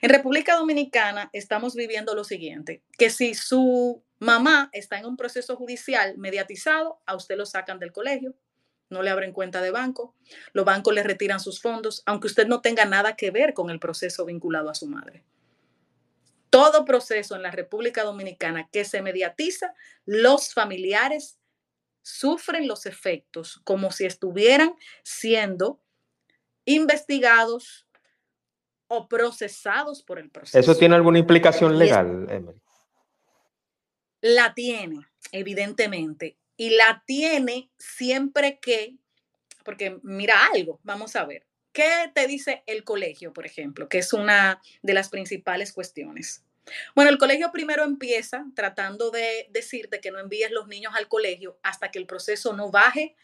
[0.02, 5.56] en República Dominicana estamos viviendo lo siguiente, que si su mamá está en un proceso
[5.56, 8.34] judicial mediatizado, a usted lo sacan del colegio,
[8.90, 10.14] no le abren cuenta de banco,
[10.52, 13.78] los bancos le retiran sus fondos, aunque usted no tenga nada que ver con el
[13.78, 15.22] proceso vinculado a su madre
[16.50, 21.38] todo proceso en la República Dominicana que se mediatiza, los familiares
[22.02, 25.80] sufren los efectos como si estuvieran siendo
[26.64, 27.86] investigados
[28.86, 30.58] o procesados por el proceso.
[30.58, 32.60] ¿Eso tiene alguna implicación legal, Emery?
[34.20, 38.96] La tiene, evidentemente, y la tiene siempre que,
[39.64, 41.47] porque mira algo, vamos a ver.
[41.78, 43.88] ¿Qué te dice el colegio, por ejemplo?
[43.88, 46.42] Que es una de las principales cuestiones.
[46.96, 51.56] Bueno, el colegio primero empieza tratando de decirte que no envíes los niños al colegio
[51.62, 53.14] hasta que el proceso no baje,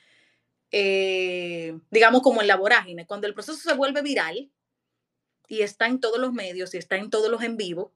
[0.70, 3.08] eh, digamos como en la vorágine.
[3.08, 4.48] Cuando el proceso se vuelve viral
[5.48, 7.92] y está en todos los medios y está en todos los en vivo,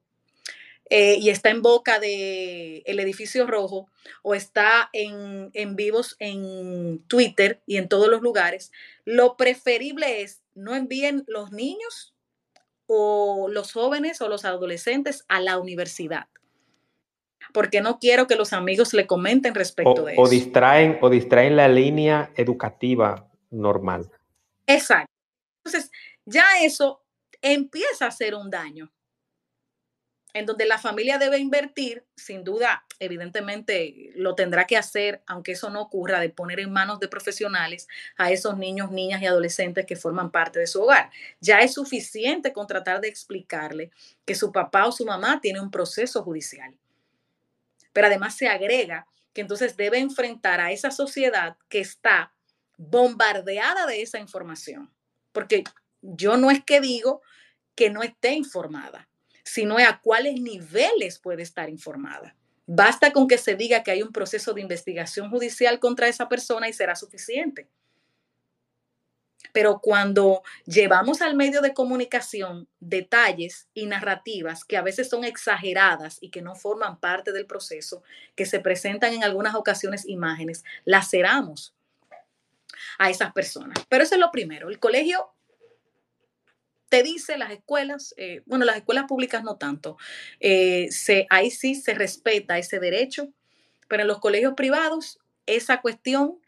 [0.91, 3.87] eh, y está en boca del el edificio rojo
[4.23, 8.71] o está en, en vivos en Twitter y en todos los lugares,
[9.05, 12.13] lo preferible es no envíen los niños
[12.85, 16.27] o los jóvenes o los adolescentes a la universidad.
[17.53, 20.21] Porque no quiero que los amigos le comenten respecto o, de eso.
[20.21, 24.11] O distraen, o distraen la línea educativa normal.
[24.67, 25.11] Exacto.
[25.63, 25.91] Entonces,
[26.25, 27.03] ya eso
[27.41, 28.91] empieza a hacer un daño
[30.33, 35.69] en donde la familia debe invertir, sin duda, evidentemente lo tendrá que hacer, aunque eso
[35.69, 37.87] no ocurra, de poner en manos de profesionales
[38.17, 41.09] a esos niños, niñas y adolescentes que forman parte de su hogar.
[41.39, 43.91] Ya es suficiente con tratar de explicarle
[44.25, 46.75] que su papá o su mamá tiene un proceso judicial.
[47.91, 52.33] Pero además se agrega que entonces debe enfrentar a esa sociedad que está
[52.77, 54.93] bombardeada de esa información.
[55.31, 55.63] Porque
[56.01, 57.21] yo no es que digo
[57.75, 59.08] que no esté informada
[59.49, 62.35] sino a cuáles niveles puede estar informada.
[62.67, 66.69] Basta con que se diga que hay un proceso de investigación judicial contra esa persona
[66.69, 67.67] y será suficiente.
[69.51, 76.19] Pero cuando llevamos al medio de comunicación detalles y narrativas que a veces son exageradas
[76.21, 78.03] y que no forman parte del proceso,
[78.35, 81.73] que se presentan en algunas ocasiones imágenes, laceramos
[82.99, 83.83] a esas personas.
[83.89, 84.69] Pero eso es lo primero.
[84.69, 85.33] El colegio
[86.89, 89.97] te dice las escuelas, eh, bueno, las escuelas públicas no tanto,
[90.39, 93.31] eh, se, ahí sí se respeta ese derecho,
[93.87, 96.39] pero en los colegios privados esa cuestión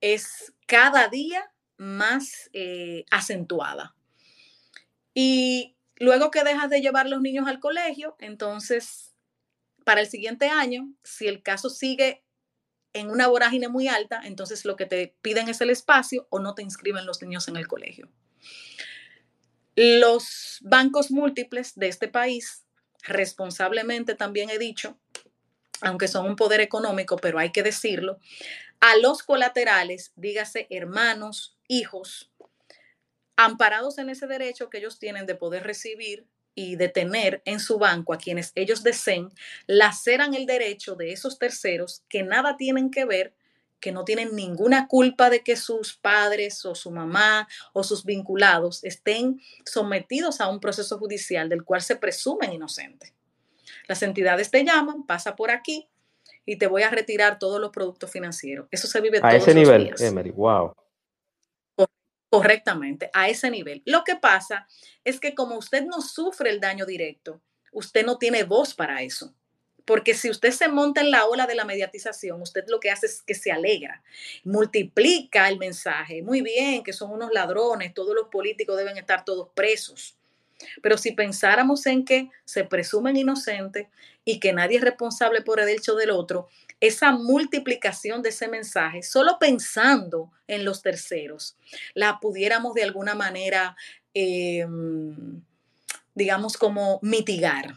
[0.00, 3.94] es cada día más eh, acentuada.
[5.14, 9.14] Y luego que dejas de llevar los niños al colegio, entonces,
[9.84, 12.24] para el siguiente año, si el caso sigue
[12.92, 16.54] en una vorágine muy alta, entonces lo que te piden es el espacio o no
[16.54, 18.10] te inscriben los niños en el colegio.
[19.74, 22.64] Los bancos múltiples de este país,
[23.02, 24.98] responsablemente también he dicho,
[25.80, 28.18] aunque son un poder económico, pero hay que decirlo,
[28.80, 32.30] a los colaterales, dígase hermanos, hijos,
[33.36, 37.78] amparados en ese derecho que ellos tienen de poder recibir y de tener en su
[37.78, 39.30] banco a quienes ellos deseen,
[39.66, 43.34] laceran el derecho de esos terceros que nada tienen que ver
[43.82, 48.84] que no tienen ninguna culpa de que sus padres o su mamá o sus vinculados
[48.84, 53.12] estén sometidos a un proceso judicial del cual se presumen inocentes.
[53.88, 55.90] Las entidades te llaman, pasa por aquí
[56.46, 58.68] y te voy a retirar todos los productos financieros.
[58.70, 60.00] Eso se vive a todos ese los nivel, días.
[60.00, 60.72] Emery, wow.
[62.30, 63.82] Correctamente, a ese nivel.
[63.84, 64.68] Lo que pasa
[65.02, 67.42] es que como usted no sufre el daño directo,
[67.72, 69.34] usted no tiene voz para eso.
[69.84, 73.06] Porque si usted se monta en la ola de la mediatización, usted lo que hace
[73.06, 74.02] es que se alegra,
[74.44, 76.22] multiplica el mensaje.
[76.22, 80.16] Muy bien, que son unos ladrones, todos los políticos deben estar todos presos.
[80.82, 83.88] Pero si pensáramos en que se presumen inocentes
[84.24, 86.48] y que nadie es responsable por el hecho del otro,
[86.80, 91.56] esa multiplicación de ese mensaje, solo pensando en los terceros,
[91.94, 93.76] la pudiéramos de alguna manera,
[94.14, 94.66] eh,
[96.14, 97.76] digamos, como mitigar.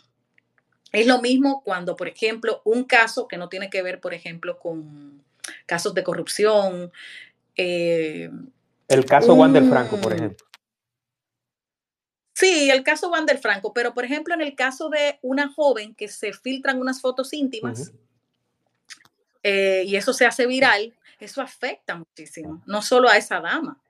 [0.95, 4.57] Es lo mismo cuando, por ejemplo, un caso que no tiene que ver, por ejemplo,
[4.57, 5.21] con
[5.65, 6.89] casos de corrupción.
[7.57, 8.29] Eh,
[8.87, 10.47] el caso un, Wander Franco, por ejemplo.
[12.31, 16.07] Sí, el caso Wander Franco, pero por ejemplo, en el caso de una joven que
[16.07, 17.99] se filtran unas fotos íntimas uh -huh.
[19.43, 23.81] eh, y eso se hace viral, eso afecta muchísimo, no solo a esa dama,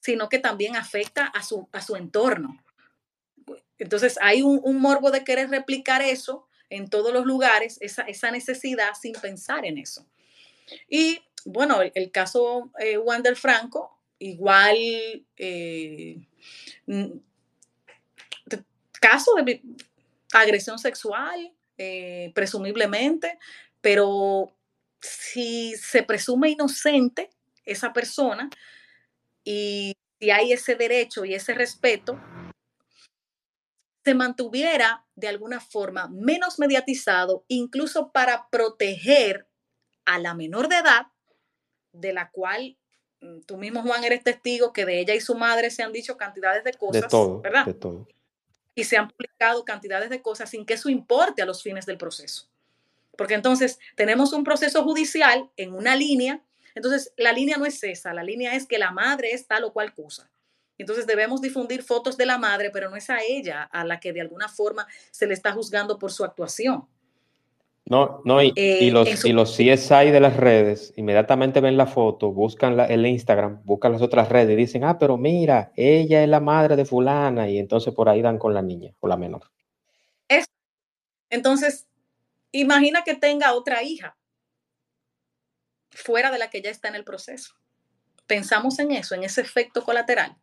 [0.00, 2.62] sino que también afecta a su, a su entorno.
[3.78, 8.94] Entonces hay un, morbo de querer replicar eso en todos los lugares, esa, esa necesidad
[9.00, 10.06] sin pensar en eso.
[10.88, 14.76] Y bueno, el, el caso eh, Wander Franco, igual
[15.36, 16.18] eh,
[19.00, 19.62] caso de
[20.32, 23.38] agresión sexual, eh, presumiblemente,
[23.80, 24.52] pero
[25.00, 27.30] si se presume inocente
[27.64, 28.48] esa persona
[29.44, 32.18] y si hay ese derecho y ese respeto,
[34.06, 39.48] se mantuviera de alguna forma menos mediatizado, incluso para proteger
[40.04, 41.08] a la menor de edad,
[41.90, 42.78] de la cual
[43.20, 46.16] mm, tú mismo, Juan, eres testigo que de ella y su madre se han dicho
[46.16, 47.66] cantidades de cosas, de todo, ¿verdad?
[47.66, 48.06] De todo.
[48.76, 51.98] Y se han publicado cantidades de cosas sin que eso importe a los fines del
[51.98, 52.48] proceso.
[53.18, 56.44] Porque entonces tenemos un proceso judicial en una línea,
[56.76, 59.72] entonces la línea no es esa, la línea es que la madre es tal o
[59.72, 60.30] cual cosa.
[60.78, 64.12] Entonces debemos difundir fotos de la madre, pero no es a ella a la que
[64.12, 66.86] de alguna forma se le está juzgando por su actuación.
[67.88, 69.28] No, no, y, eh, y, los, su...
[69.28, 73.92] y los CSI de las redes inmediatamente ven la foto, buscan la, el Instagram, buscan
[73.92, 77.58] las otras redes y dicen, ah, pero mira, ella es la madre de fulana, y
[77.58, 79.52] entonces por ahí dan con la niña o la menor.
[80.26, 80.46] Es,
[81.30, 81.86] entonces,
[82.50, 84.16] imagina que tenga otra hija
[85.92, 87.54] fuera de la que ya está en el proceso.
[88.26, 90.36] Pensamos en eso, en ese efecto colateral.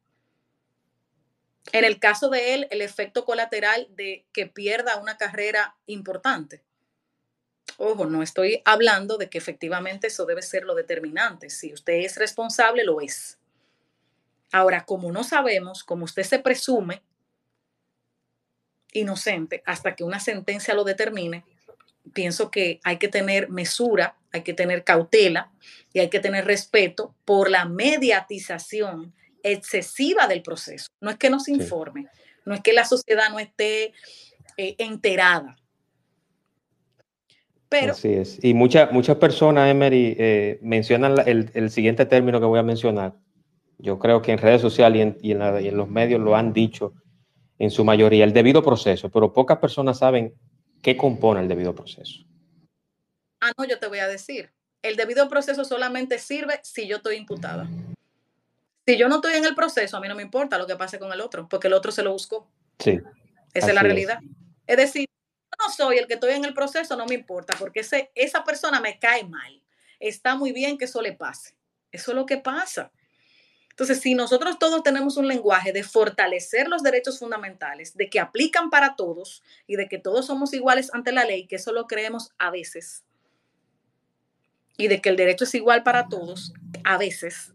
[1.71, 6.62] En el caso de él, el efecto colateral de que pierda una carrera importante.
[7.78, 11.49] Ojo, no estoy hablando de que efectivamente eso debe ser lo determinante.
[11.49, 13.39] Si usted es responsable, lo es.
[14.52, 17.02] Ahora, como no sabemos, como usted se presume
[18.91, 21.43] inocente hasta que una sentencia lo determine,
[22.13, 25.52] pienso que hay que tener mesura, hay que tener cautela
[25.93, 30.88] y hay que tener respeto por la mediatización excesiva del proceso.
[31.01, 32.21] No es que no se informe, sí.
[32.45, 33.93] no es que la sociedad no esté
[34.57, 35.55] eh, enterada.
[37.70, 38.43] Pero, Así es.
[38.43, 43.15] Y muchas muchas personas, Emery, eh, mencionan el, el, siguiente término que voy a mencionar.
[43.80, 46.22] Yo creo que en redes sociales y en, y, en la, y en, los medios
[46.22, 46.93] lo han dicho
[47.57, 50.34] en su mayoría, el debido proceso, pero pocas personas saben
[50.82, 52.24] qué compone el debido proceso.
[53.41, 54.51] Ah, no, yo te voy a decir.
[54.84, 57.67] El debido proceso solamente sirve si yo estoy imputada.
[58.86, 60.99] Si yo no estoy en el proceso, a mí no me importa lo que pase
[60.99, 62.49] con el otro, porque el otro se lo buscó.
[62.79, 62.99] Sí.
[63.53, 64.19] Esa es la realidad.
[64.21, 64.31] Es.
[64.67, 67.81] es decir, yo no soy el que estoy en el proceso, no me importa, porque
[67.81, 69.61] ese, esa persona me cae mal.
[69.99, 71.55] Está muy bien que eso le pase.
[71.91, 72.91] Eso es lo que pasa.
[73.69, 78.69] Entonces, si nosotros todos tenemos un lenguaje de fortalecer los derechos fundamentales, de que aplican
[78.69, 82.34] para todos y de que todos somos iguales ante la ley, que eso lo creemos
[82.38, 83.03] a veces,
[84.77, 86.53] y de que el derecho es igual para todos,
[86.84, 87.53] a veces.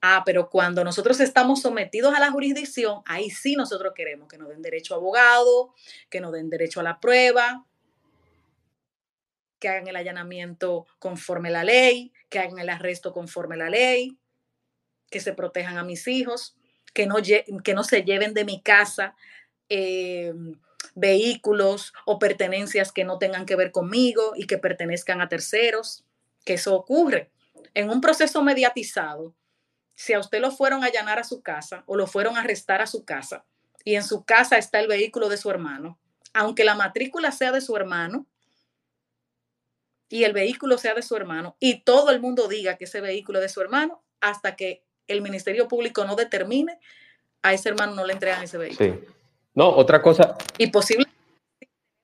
[0.00, 4.48] Ah, pero cuando nosotros estamos sometidos a la jurisdicción, ahí sí nosotros queremos que nos
[4.48, 5.74] den derecho a abogado,
[6.08, 7.66] que nos den derecho a la prueba,
[9.58, 14.16] que hagan el allanamiento conforme la ley, que hagan el arresto conforme la ley,
[15.10, 16.56] que se protejan a mis hijos,
[16.94, 17.16] que no,
[17.64, 19.16] que no se lleven de mi casa
[19.68, 20.32] eh,
[20.94, 26.04] vehículos o pertenencias que no tengan que ver conmigo y que pertenezcan a terceros,
[26.44, 27.30] que eso ocurre.
[27.74, 29.34] En un proceso mediatizado,
[29.98, 32.80] si a usted lo fueron a allanar a su casa o lo fueron a arrestar
[32.80, 33.44] a su casa
[33.82, 35.98] y en su casa está el vehículo de su hermano,
[36.32, 38.24] aunque la matrícula sea de su hermano
[40.08, 43.40] y el vehículo sea de su hermano y todo el mundo diga que ese vehículo
[43.40, 46.78] es de su hermano hasta que el Ministerio Público no determine,
[47.42, 48.94] a ese hermano no le entregan ese vehículo.
[48.94, 49.04] Sí.
[49.54, 50.36] No, otra cosa.
[50.58, 51.06] Y posible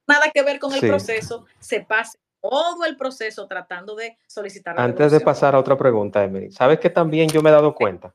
[0.09, 2.19] nada que ver con el proceso, se pase
[2.51, 4.79] todo el proceso tratando de solicitar.
[4.79, 8.13] Antes de pasar a otra pregunta, Emily, ¿sabes que también yo me he dado cuenta?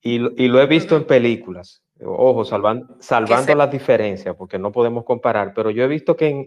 [0.00, 5.52] Y, lo he visto en películas, ojo, salvando, salvando las diferencias, porque no podemos comparar,
[5.54, 6.46] pero yo he visto que en,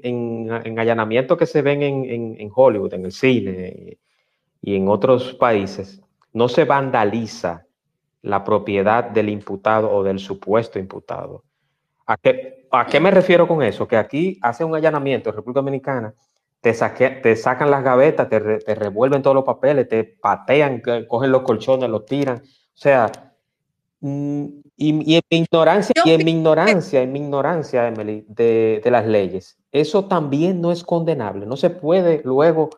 [0.52, 3.98] en, allanamientos que se ven en, en, Hollywood, en el cine
[4.62, 6.02] y en otros países,
[6.34, 7.66] no se vandaliza
[8.24, 11.44] la propiedad del imputado o del supuesto imputado.
[12.08, 13.88] ¿A qué, ¿A qué me refiero con eso?
[13.88, 16.14] Que aquí hace un allanamiento en República Dominicana,
[16.74, 21.44] te, te sacan las gavetas, te, te, revuelven todos los papeles, te patean, cogen los
[21.44, 22.38] colchones, los tiran.
[22.38, 23.12] O sea,
[24.00, 24.46] mm,
[24.76, 29.06] y, en mi ignorancia, y en mi ignorancia, en mi ignorancia, Emily, de, de las
[29.06, 31.46] leyes, eso también no es condenable.
[31.46, 32.72] No se puede luego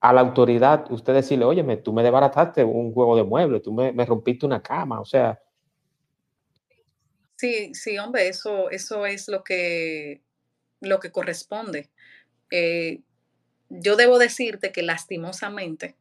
[0.00, 3.92] a la autoridad usted decirle, oye, tú me desbarataste un juego de muebles, tú me,
[4.04, 5.40] rompiste una cama, o sea.
[7.36, 10.22] Sí, sí, hombre, eso, eso es lo que,
[10.80, 11.90] lo que corresponde.
[12.50, 13.00] Eh,
[13.68, 15.96] yo debo decirte que lastimosamente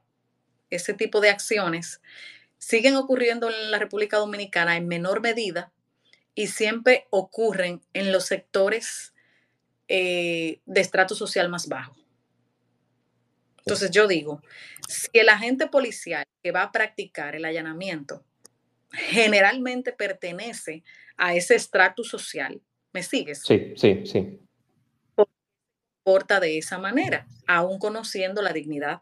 [0.70, 2.02] ese tipo de acciones
[2.58, 5.72] siguen ocurriendo en la República Dominicana en menor medida
[6.36, 9.14] y siempre ocurren en los sectores
[9.88, 11.96] eh, de estrato social más bajo.
[13.60, 14.42] Entonces yo digo,
[14.88, 18.26] si el agente policial que va a practicar el allanamiento
[18.92, 20.84] generalmente pertenece
[21.18, 23.42] a ese estrato social, ¿me sigues?
[23.42, 24.40] Sí, sí, sí.
[26.04, 29.02] Porta de esa manera, aún conociendo la dignidad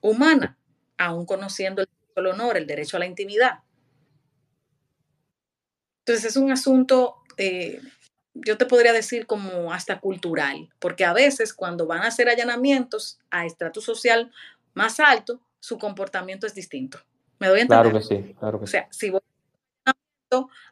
[0.00, 0.56] humana,
[0.96, 3.60] aún conociendo el, honor, el derecho a la intimidad.
[6.00, 7.80] Entonces es un asunto eh,
[8.44, 13.18] yo te podría decir como hasta cultural, porque a veces cuando van a hacer allanamientos
[13.30, 14.30] a estrato social
[14.74, 16.98] más alto, su comportamiento es distinto.
[17.38, 17.90] ¿Me doy a entender?
[17.90, 18.70] Claro que sí, claro que sí.
[18.70, 19.20] O sea, si voy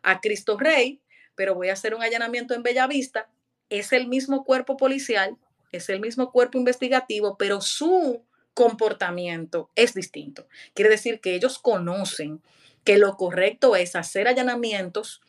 [0.03, 1.01] a Cristo Rey,
[1.35, 3.29] pero voy a hacer un allanamiento en Bellavista,
[3.69, 5.37] es el mismo cuerpo policial,
[5.77, 8.23] es el mismo cuerpo investigativo, pero su
[8.55, 10.49] comportamiento es distinto.
[10.75, 12.43] Quiere decir que ellos conocen
[12.85, 15.21] que lo correcto es hacer allanamientos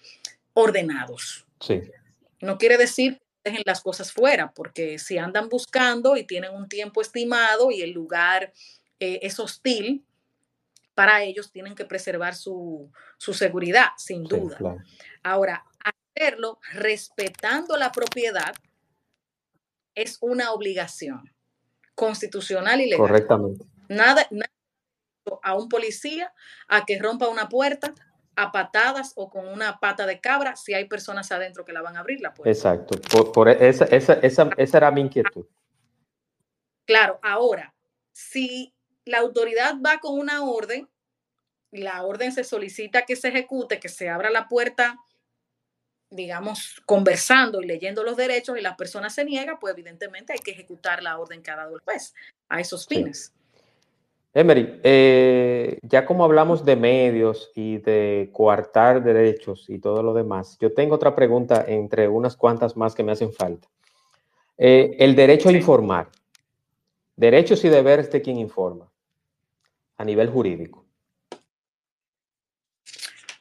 [0.54, 1.46] ordenados.
[1.60, 1.82] Sí.
[2.40, 6.70] No quiere decir que dejen las cosas fuera, porque si andan buscando y tienen un
[6.70, 8.54] tiempo estimado y el lugar
[9.00, 10.06] eh, es hostil,
[10.98, 14.58] para ellos tienen que preservar su, seguridad, sin duda.
[15.22, 15.64] Ahora,
[16.16, 18.56] hacerlo respetando la propiedad
[19.98, 21.34] es una obligación
[21.96, 23.00] constitucional y legal.
[23.00, 23.66] Correctamente.
[23.90, 24.52] Nada, nada
[25.42, 26.32] a un policía
[26.68, 27.94] a que rompa una puerta
[28.36, 31.98] a patadas o con una pata de cabra si hay personas adentro que la van
[31.98, 32.52] a abrir la puerta.
[32.52, 33.02] Exacto,
[33.34, 35.46] por, esa, esa, esa, esa era mi inquietud.
[36.86, 37.74] Claro, ahora,
[38.12, 40.88] si la autoridad va con una orden,
[41.72, 44.98] la orden se solicita que se ejecute, que se abra la puerta,
[46.10, 50.52] digamos, conversando y leyendo los derechos y la persona se niega, pues evidentemente hay que
[50.52, 52.14] ejecutar la orden que ha dado el juez
[52.50, 53.34] a esos fines.
[54.34, 60.58] Emery, eh, ya como hablamos de medios y de coartar derechos y todo lo demás,
[60.60, 63.68] yo tengo otra pregunta entre unas cuantas más que me hacen falta.
[64.58, 66.10] Eh, el derecho a informar.
[67.16, 68.88] Derechos y deberes de quien informa
[69.98, 70.86] a nivel jurídico.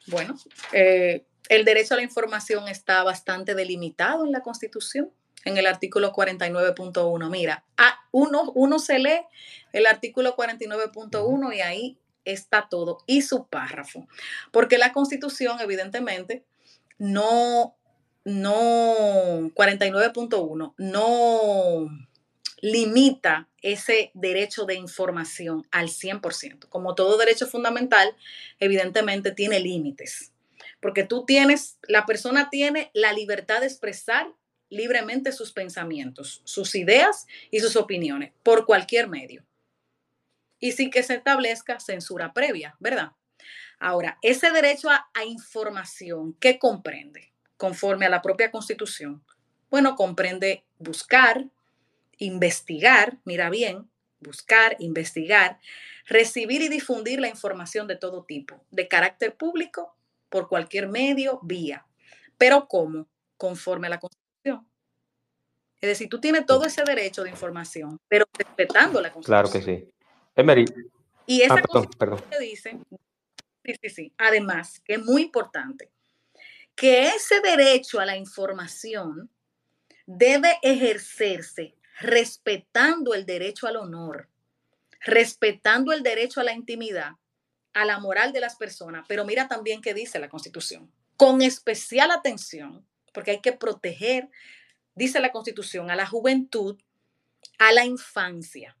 [0.07, 0.35] Bueno,
[0.73, 5.11] eh, el derecho a la información está bastante delimitado en la Constitución
[5.45, 7.29] en el artículo 49.1.
[7.29, 7.63] Mira,
[8.11, 9.21] uno, uno se lee
[9.71, 14.07] el artículo 49.1 y ahí está todo y su párrafo.
[14.51, 16.43] Porque la constitución, evidentemente,
[16.97, 17.75] no,
[18.25, 21.87] no, 49.1, no
[22.59, 26.67] limita ese derecho de información al 100%.
[26.69, 28.15] Como todo derecho fundamental,
[28.59, 30.31] evidentemente tiene límites,
[30.79, 34.27] porque tú tienes, la persona tiene la libertad de expresar
[34.69, 39.45] libremente sus pensamientos, sus ideas y sus opiniones por cualquier medio.
[40.59, 43.11] Y sin que se establezca censura previa, ¿verdad?
[43.79, 47.31] Ahora, ese derecho a, información, ¿qué comprende?
[47.57, 49.23] Conforme a la propia constitución.
[49.69, 51.45] Bueno, comprende buscar,
[52.17, 55.59] investigar, mira bien, buscar, investigar,
[56.07, 59.96] recibir y difundir la información de todo tipo, de carácter público,
[60.29, 61.85] por cualquier medio, vía.
[62.37, 63.07] Pero ¿cómo?
[63.37, 64.67] Conforme a la Constitución.
[65.79, 69.49] Es decir, tú tienes todo ese derecho de información, pero respetando la Constitución.
[69.49, 69.91] Claro que sí.
[70.35, 70.65] Emery.
[71.25, 72.79] Y esa ah, Constitución dice,
[73.63, 75.91] sí, sí, sí, además, que es muy importante,
[76.75, 79.29] que ese derecho a la información
[80.05, 84.29] debe ejercerse respetando el derecho al honor,
[85.01, 87.13] respetando el derecho a la intimidad,
[87.81, 89.05] a la moral de las personas.
[89.07, 94.29] Pero mira también qué dice la Constitución, con especial atención, porque hay que proteger,
[94.95, 96.77] dice la Constitución, a la juventud,
[97.59, 98.77] a la infancia,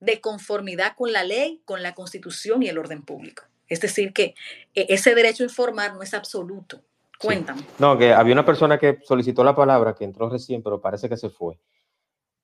[0.00, 3.44] de conformidad con la ley, con la Constitución y el orden público.
[3.68, 4.34] Es decir, que
[4.74, 6.84] eh, ese derecho a informar no es absoluto,
[7.22, 7.62] Cuéntame.
[7.78, 11.16] No, que había una persona que solicitó la palabra, que entró recién, pero parece que
[11.16, 11.56] se fue.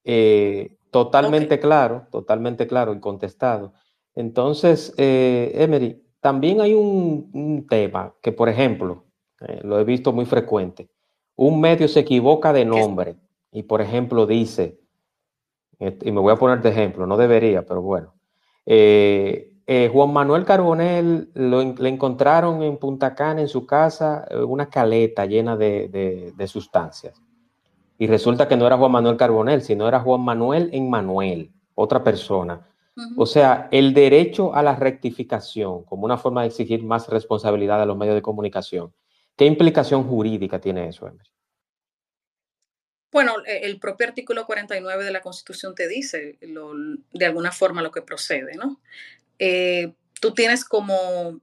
[0.04, 3.74] Eh, totalmente claro, totalmente claro y contestado.
[4.18, 9.04] Entonces, eh, Emery, también hay un, tema que, por ejemplo,
[9.40, 10.88] eh, lo he visto muy frecuente.
[11.36, 13.14] Un medio se equivoca de nombre
[13.52, 14.80] y, por ejemplo, dice,
[15.78, 18.12] y me voy a poner de ejemplo, no debería, pero bueno,
[18.66, 25.26] eh, Juan Manuel Carbonel le encontraron en Punta Cana, en su casa, eh, una caleta
[25.26, 27.22] llena de, sustancias.
[27.98, 32.02] Y resulta que no era Juan Manuel Carbonel, sino era Juan Manuel en Manuel, otra
[32.02, 32.66] persona.
[33.16, 37.86] O sea, el derecho a la rectificación como una forma de exigir más responsabilidad a
[37.86, 38.92] los medios de comunicación.
[39.36, 41.30] ¿Qué implicación jurídica tiene eso, Emery?
[43.10, 47.90] Bueno, e, el propio artículo 49 de la Constitución te dice de alguna forma lo
[47.90, 48.80] que procede, ¿no?
[49.38, 51.40] Eh, tú tienes como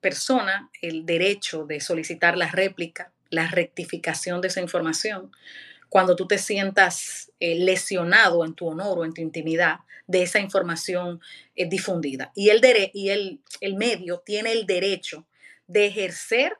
[0.00, 5.30] persona el derecho de solicitar la réplica, la rectificación de esa información,
[5.88, 10.38] cuando tú te sientas eh, lesionado en tu honor o en tu intimidad de esa
[10.40, 11.20] información
[11.56, 12.32] eh, difundida.
[12.34, 12.60] Y, el,
[12.92, 15.26] y el, el medio tiene el derecho
[15.66, 16.58] de ejercer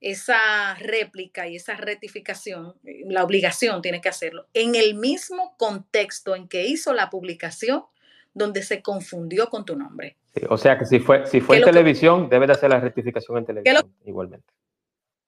[0.00, 2.74] esa réplica y esa rectificación,
[3.06, 7.84] la obligación tiene que hacerlo, en el mismo contexto en que hizo la publicación
[8.32, 10.16] donde se confundió con tu nombre.
[10.48, 13.46] o sea que si fue, si fue en televisión, debe de hacer la rectificación en
[13.46, 14.46] televisión igualmente.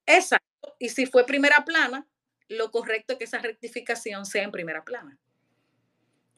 [0.06, 0.76] Exacto.
[0.78, 2.06] Y si fue primera plana,
[2.48, 5.18] lo correcto es que esa rectificación sea en primera plana.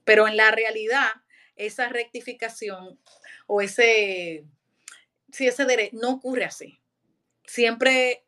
[0.04, 1.10] Pero en la realidad,
[1.56, 2.98] esa rectificación
[3.46, 4.44] o ese,
[5.32, 6.78] si ese derecho no ocurre así.
[7.44, 8.24] Siempre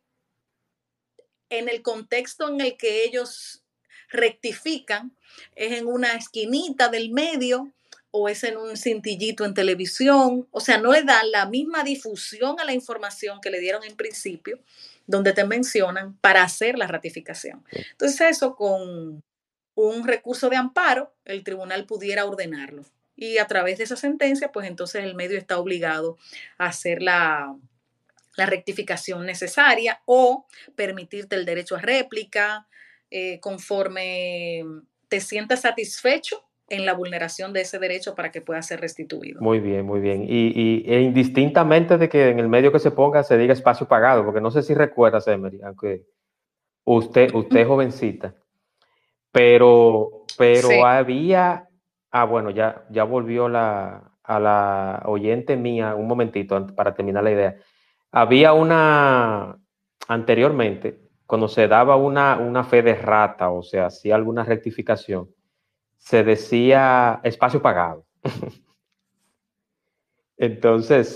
[1.49, 3.65] en el contexto en el que ellos
[4.09, 5.17] rectifican
[5.55, 7.73] es en una esquinita del medio
[8.11, 12.61] o es en un cintillito en televisión, o sea, no le dan la misma difusión
[12.61, 14.61] a la información que le dieron en principio,
[15.05, 17.65] donde te mencionan para hacer la ratificación.
[17.73, 19.25] Entonces eso con
[19.75, 22.85] un recurso de amparo, el tribunal pudiera ordenarlo.
[23.17, 26.19] Y a través de esa sentencia, pues entonces el medio está obligado
[26.59, 27.55] a hacer la,
[28.37, 32.67] la rectificación necesaria o permitirte el derecho a réplica
[33.11, 34.65] eh, conforme
[35.09, 39.41] te sientas satisfecho en la vulneración de ese derecho para que pueda ser restituido.
[39.41, 40.25] Muy bien, muy bien.
[40.27, 44.25] Y, e indistintamente de que en el medio que se ponga se diga espacio pagado,
[44.25, 46.07] porque no sé si recuerdas, Emery, aunque
[46.85, 48.35] usted, usted es jovencita,
[49.35, 51.69] pero, pero había,
[52.13, 57.33] ah, bueno, ya, ya volvió la, a la oyente mía, un momentito para terminar la
[57.33, 57.57] idea.
[58.13, 59.59] Había una,
[60.07, 65.29] anteriormente, cuando se daba una, una fe de rata, o sea, hacía alguna rectificación,
[65.97, 68.07] se decía espacio pagado.
[70.37, 71.09] Entonces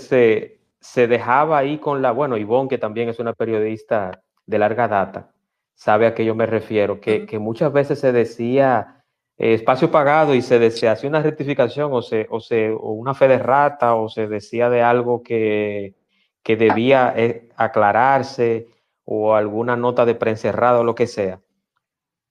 [0.81, 5.31] se, dejaba ahí con la, bueno, Ivonne, que también es una periodista de larga data,
[5.79, 9.03] sabe a qué yo me refiero, que, muchas veces se decía
[9.37, 13.13] eh, espacio pagado y se, decía, hacía una rectificación o, se, o, se, o una
[13.13, 15.95] fe de rata o se decía de algo que,
[16.43, 18.67] que debía eh, aclararse
[19.05, 21.39] o alguna nota de prensa errada o lo que sea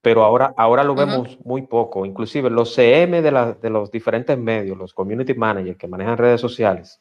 [0.01, 2.07] pero ahora, ahora lo vemos muy poco.
[2.07, 7.01] Inclusive los CM de, de, los diferentes medios, los community managers que manejan redes sociales,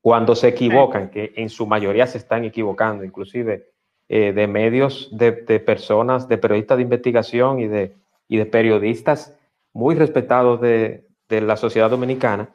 [0.00, 3.71] cuando se equivocan, que en su mayoría se están equivocando, inclusive
[4.14, 7.96] eh, de medios, de, personas, de periodistas de investigación y de,
[8.28, 9.34] y de periodistas
[9.72, 12.50] muy respetados de, la sociedad dominicana,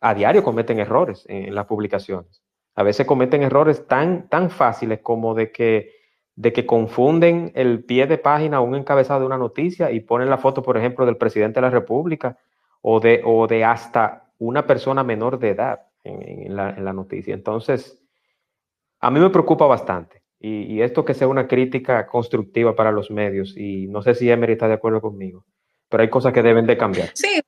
[0.00, 2.42] a diario cometen errores en, las publicaciones.
[2.74, 5.92] A veces cometen errores tan, tan fáciles como de que,
[6.34, 10.30] de que confunden el pie de página o un encabezado de una noticia y ponen
[10.30, 12.36] la foto, por ejemplo, del presidente de la República
[12.80, 17.34] o de, o de hasta una persona menor de edad en, la, noticia.
[17.34, 18.02] Entonces,
[18.98, 20.21] a mí me preocupa bastante.
[20.44, 23.56] Y, esto que sea una crítica constructiva para los medios.
[23.56, 25.44] Y no sé si Emery está de acuerdo conmigo,
[25.88, 27.10] pero hay cosas que deben de cambiar.
[27.14, 27.40] Sí.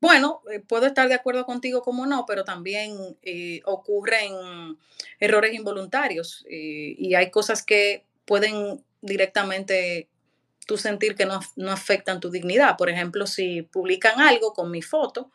[0.00, 4.76] Bueno, eh, puedo estar de acuerdo contigo como no, pero también eh, ocurren
[5.20, 10.08] errores involuntarios eh, y hay cosas que pueden directamente
[10.66, 12.76] tú sentir que no, no afectan tu dignidad.
[12.76, 15.30] Por ejemplo, si publican algo con mi foto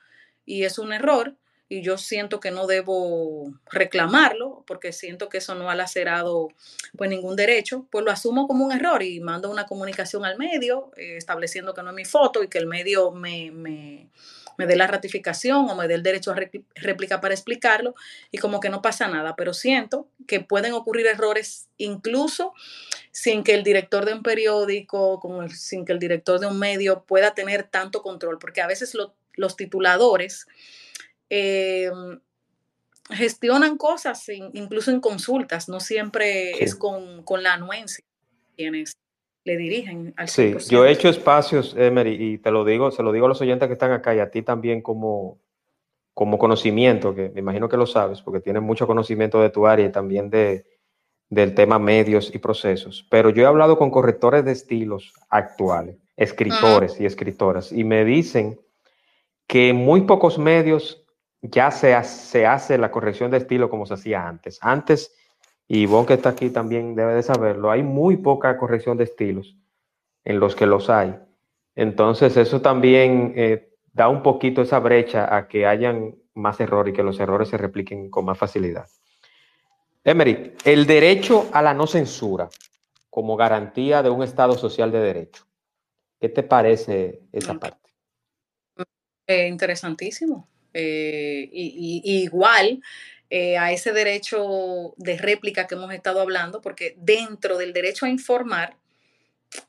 [0.46, 1.38] y es un error,
[1.74, 6.49] y yo siento que no debo reclamarlo porque siento que eso no ha lacerado
[6.95, 10.91] pues ningún derecho, pues lo asumo como un error y mando una comunicación al medio
[10.97, 14.07] eh, estableciendo que no es mi foto y que el medio me, me,
[14.55, 16.36] me dé la ratificación o me dé el derecho a
[16.76, 17.95] réplica para explicarlo
[18.30, 22.53] y como que no pasa nada, pero siento que pueden ocurrir errores incluso
[23.11, 27.03] sin que el director de un periódico, como sin que el director de un medio
[27.03, 28.95] pueda tener tanto control, porque a veces
[29.34, 30.45] los tituladores
[31.36, 32.19] Em,
[33.09, 34.23] gestionan cosas,
[34.53, 38.05] incluso en consultas, no siempre es con, la anuencia
[38.55, 38.93] quienes
[39.43, 43.11] le dirigen al Sí, yo he hecho espacios, Emery, y te lo digo, se lo
[43.11, 45.39] digo a los oyentes que están acá y a ti también como,
[46.13, 49.88] como conocimiento, que me imagino que lo sabes, porque tienes mucho conocimiento de tu área
[49.88, 50.67] y también de,
[51.29, 53.07] del tema medios y procesos.
[53.09, 58.59] Pero yo he hablado con correctores de estilos actuales, escritores y escritoras, y me dicen
[59.47, 61.03] que muy pocos medios
[61.44, 64.60] ya se, se hace la corrección de estilo como se hacía antes.
[64.62, 65.14] Antes,
[65.68, 69.58] y vos que está aquí también debe de saberlo, hay muy poca corrección de estilos
[70.24, 71.16] en los que los hay.
[71.76, 76.96] Entonces, eso también eh, da un poquito esa brecha a que hayan más errores y
[76.96, 78.88] que los errores se repliquen con más facilidad.
[80.04, 82.50] Emery, el derecho a la no censura
[83.10, 85.46] como garantía de un Estado social de derecho.
[86.20, 87.89] ¿Qué te parece esa parte?
[89.28, 90.48] Eh, interesantísimo.
[90.74, 92.82] Eh, y, igual
[93.30, 98.09] eh, a ese derecho de réplica que hemos estado hablando, porque dentro del derecho a
[98.09, 98.78] informar,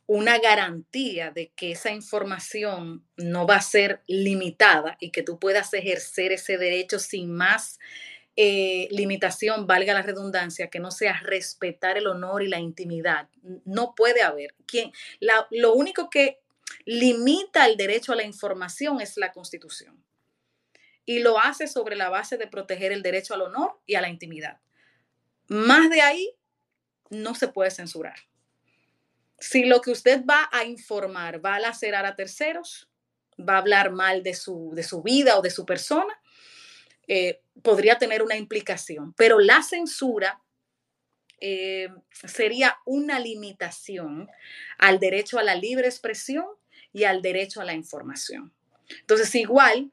[0.06, 5.72] una garantía de que esa información no va a ser limitada y que tú puedas
[5.74, 7.78] ejercer ese derecho sin más
[8.36, 13.28] eh, limitación, valga la redundancia, que no sea respetar el honor y la intimidad.
[13.64, 14.54] No puede haber.
[14.66, 14.92] quien
[15.50, 16.40] lo único que
[16.84, 20.03] limita el derecho a la información es la constitución
[21.06, 24.08] y lo hace sobre la base de proteger el derecho al honor y a la
[24.08, 24.60] intimidad.
[25.48, 26.34] Más de ahí
[27.10, 28.18] no se puede censurar.
[29.38, 32.88] Si lo que usted va a informar va a lacerar a terceros,
[33.38, 36.18] va a hablar mal de su, de su vida o de su persona,
[37.06, 39.12] eh, podría tener una implicación.
[39.14, 40.40] Pero la censura
[41.40, 41.88] eh,
[42.26, 44.28] sería una limitación
[44.78, 46.46] al derecho a la libre expresión
[46.92, 48.52] y al derecho a la información.
[49.00, 49.92] Entonces, igual,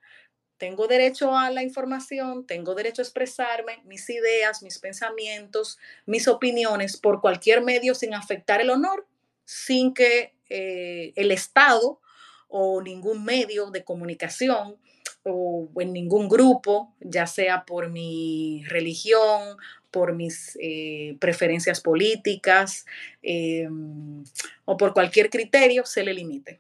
[0.62, 6.98] tengo derecho a la información, tengo derecho a expresarme, mis ideas, mis pensamientos, mis opiniones
[6.98, 9.08] por cualquier medio sin afectar el honor,
[9.44, 12.00] sin que eh, el Estado
[12.48, 14.76] o ningún medio de comunicación
[15.24, 19.58] o en ningún grupo, ya sea por mi religión,
[19.90, 22.86] por mis eh, preferencias políticas
[23.24, 24.24] em,
[24.66, 26.60] o por cualquier criterio, se le limite.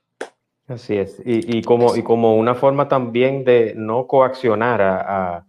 [0.71, 5.45] Así es, y, como, y como una forma también de no coaccionar a,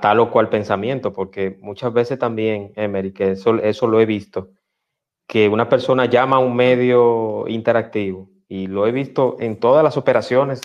[0.00, 4.50] tal o cual pensamiento, porque muchas veces también, Emery, que eso, eso lo he visto,
[5.26, 9.96] que una persona llama a un medio interactivo, y lo he visto en todas las
[9.96, 10.60] operaciones,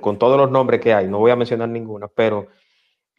[0.00, 2.46] con todos los nombres que hay, no voy a mencionar ninguna, pero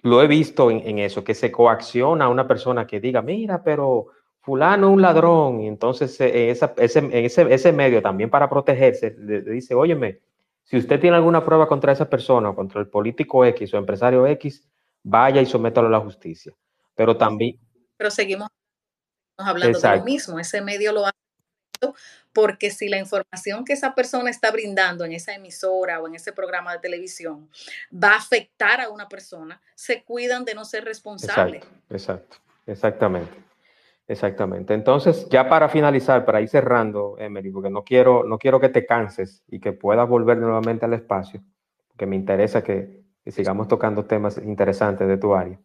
[0.01, 3.61] lo he visto en, en eso, que se coacciona a una persona que diga, mira,
[3.63, 4.07] pero
[4.41, 9.41] fulano es un ladrón, y entonces eh, ese, ese, ese, medio también para protegerse le,
[9.41, 10.19] dice, óyeme,
[10.63, 14.67] si usted tiene alguna prueba contra esa persona, contra el político X o empresario X,
[15.03, 16.53] vaya y sométalo a la justicia.
[16.95, 17.59] Pero también...
[17.97, 18.49] Pero seguimos
[19.37, 21.15] hablando de lo mismo, ese medio lo hace
[22.33, 26.31] porque si la información que esa persona está brindando en esa emisora o en ese
[26.31, 27.49] programa de televisión
[27.91, 31.63] va a afectar a una persona, se cuidan de no ser responsables.
[31.63, 32.37] Exacto, exacto,
[32.67, 33.50] exactamente.
[34.11, 34.73] Exactamente.
[34.73, 38.85] Entonces, ya para finalizar, para ir cerrando, Emery, porque no quiero, no quiero que te
[38.85, 41.41] canses y que puedas volver nuevamente al espacio,
[41.87, 45.57] porque me interesa que, sigamos tocando temas interesantes de tu área.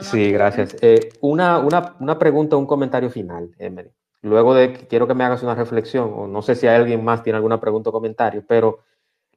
[0.00, 0.76] Sí, gracias.
[0.82, 3.90] Eh, una, una, una, pregunta, un comentario final, Emery.
[4.20, 7.22] luego de que quiero que me hagas una reflexión, o no sé si alguien más
[7.22, 8.80] tiene alguna pregunta o comentario, pero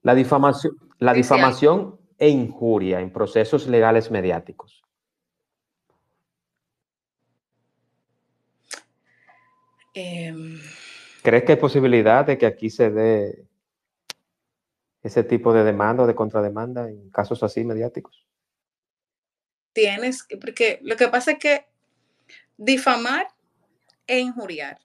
[0.02, 4.84] la difamación, la difamación e injuria en procesos legales mediáticos.
[10.00, 10.62] Em.
[11.24, 13.48] ¿Crees que hay posibilidad de que aquí se dé
[15.02, 18.28] ese tipo de demanda o de contrademanda en casos así mediáticos?
[19.74, 21.66] Tienes, porque lo que pasa es que
[22.58, 23.28] difamar
[24.06, 24.80] e injuriar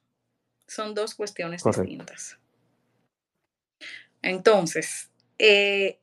[0.67, 2.39] son dos cuestiones distintas.
[4.23, 5.99] Entonces, eh,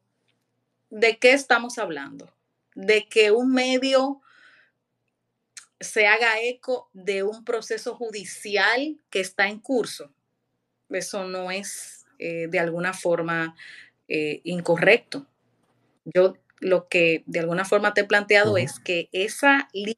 [0.92, 2.32] ¿de qué estamos hablando?
[2.76, 4.22] De que un medio
[5.80, 10.12] se haga eco de un proceso judicial que está en curso.
[10.90, 13.56] Eso no es eh, de alguna forma
[14.08, 15.26] eh, incorrecto.
[16.06, 19.96] Yo lo que de alguna forma te he planteado es que esa línea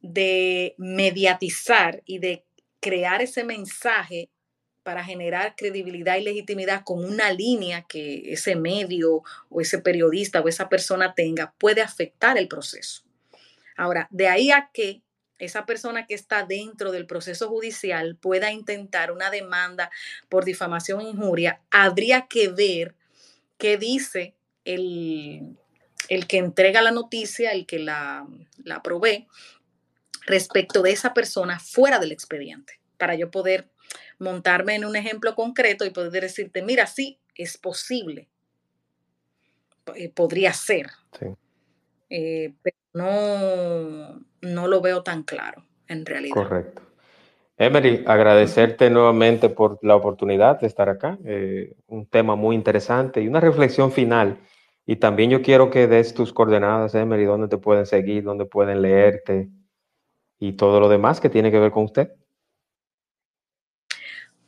[0.00, 2.44] de mediatizar y de
[2.80, 4.28] crear ese mensaje
[4.82, 10.48] para generar credibilidad y legitimidad con una línea que ese medio o ese periodista o
[10.48, 13.05] esa persona tenga puede afectar el proceso.
[13.76, 15.02] Ahora, de ahí a que
[15.38, 19.90] esa persona que está dentro del proceso judicial pueda intentar una demanda
[20.28, 22.94] por difamación e injuria, habría que ver
[23.58, 25.56] qué dice el,
[26.28, 28.26] que entrega la noticia, el que la,
[28.64, 29.26] la provee,
[30.26, 33.68] respecto de esa persona fuera del expediente, para yo poder
[34.18, 38.28] montarme en un ejemplo concreto y poder decirte, mira, sí, es posible,
[39.94, 40.90] eh, podría ser,
[42.10, 46.34] eh, pero no, no lo veo tan claro en realidad.
[46.34, 46.82] Correcto.
[47.58, 51.18] Emery, agradecerte nuevamente por la oportunidad de estar acá.
[51.24, 54.38] Eh, un tema muy interesante y una reflexión final.
[54.84, 58.82] Y también yo quiero que des tus coordenadas, Emery, dónde te pueden seguir, dónde pueden
[58.82, 59.48] leerte
[60.38, 62.10] y todo lo demás que tiene que ver con usted.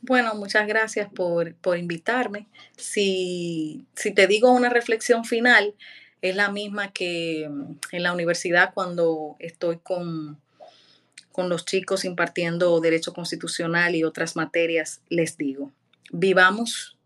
[0.00, 2.46] Bueno, muchas gracias por, por invitarme.
[2.76, 5.74] Si, si te digo una reflexión final,
[6.22, 10.40] es la misma que mm, en la universidad cuando estoy con,
[11.32, 15.72] con los chicos impartiendo derecho constitucional y otras materias, les digo,
[16.10, 16.96] vivamos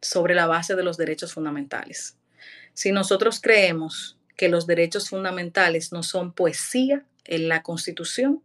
[0.00, 2.16] sobre la base de los derechos fundamentales.
[2.74, 8.42] Si nosotros creemos que los derechos fundamentales no son poesía en la Constitución,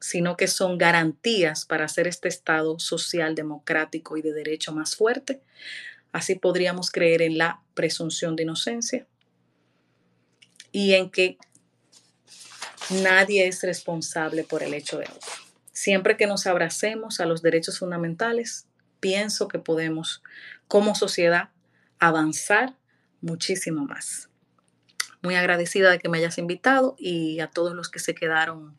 [0.00, 5.40] sino que son garantías para hacer este Estado social, democrático y de derecho más fuerte,
[6.16, 9.06] Así podríamos creer en la presunción de inocencia
[10.72, 11.36] y en que
[13.02, 15.30] nadie es responsable por el hecho de otro.
[15.72, 18.66] Siempre que nos abracemos a los derechos fundamentales,
[18.98, 20.22] pienso que podemos
[20.68, 21.50] como sociedad
[21.98, 22.78] avanzar
[23.20, 24.30] muchísimo más.
[25.20, 28.78] Muy agradecida de que me hayas invitado y a todos los que se quedaron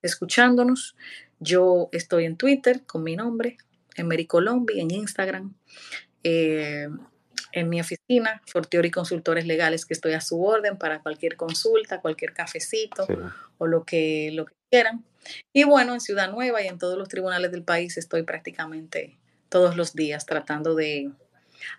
[0.00, 0.96] escuchándonos.
[1.38, 3.58] Yo estoy en Twitter con mi nombre,
[3.94, 5.54] Emery Colombi, en Instagram
[6.22, 6.88] eh,
[7.52, 12.32] en mi oficina, Fortiori Consultores Legales, que estoy a su orden para cualquier consulta, cualquier
[12.32, 13.06] cafecito
[13.58, 15.04] o lo que, lo que quieran.
[15.52, 19.76] Y bueno, en Ciudad Nueva y en todos los tribunales del país estoy prácticamente todos
[19.76, 21.10] los días tratando de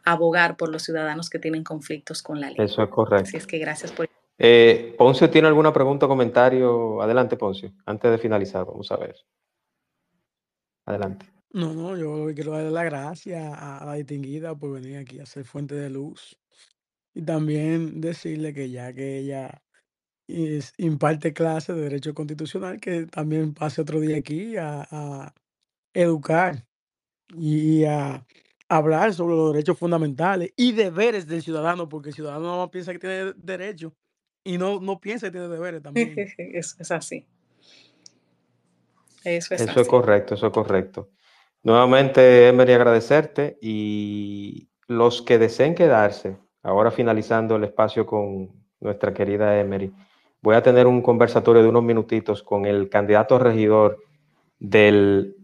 [0.03, 2.57] abogar por los ciudadanos que tienen conflictos con la ley.
[2.59, 3.27] Eso es correcto.
[3.27, 4.09] Así es que gracias por...
[4.37, 7.01] Eh, Poncio, ¿tiene alguna pregunta o comentario?
[7.01, 7.73] Adelante, Poncio.
[7.85, 9.15] Antes de finalizar, vamos a ver.
[10.85, 11.38] Adelante.
[11.51, 15.45] No, no, yo quiero darle las gracias a la distinguida por venir aquí a ser
[15.45, 16.37] fuente de luz.
[17.13, 19.63] Y también decirle que ya que ella
[20.77, 25.33] imparte clases de Derecho Constitucional, que también pase otro día aquí a,
[25.91, 26.63] educar
[27.35, 28.23] y a
[28.67, 32.99] hablar sobre los derechos fundamentales y deberes del ciudadano, porque el ciudadano no piensa que
[32.99, 33.95] tiene derecho
[34.43, 36.13] y no, no piensa que tiene deberes también.
[36.37, 37.25] Es, es así.
[39.23, 41.09] Eso es Eso es correcto, eso es correcto.
[41.61, 48.49] Nuevamente, Emery, agradecerte y los que deseen quedarse, ahora finalizando el espacio con
[48.79, 49.93] nuestra querida Emery,
[50.41, 53.97] voy a tener un conversatorio de unos minutitos con el candidato regidor
[54.57, 55.35] del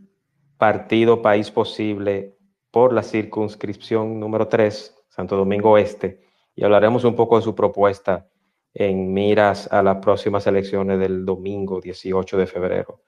[0.58, 2.38] partido País Posible
[2.72, 6.22] por la circunscripción número 3, Santo Domingo Oeste,
[6.56, 8.30] y hablaremos un poco de su propuesta
[8.74, 13.02] en miras a las próximas elecciones del domingo 18 de febrero,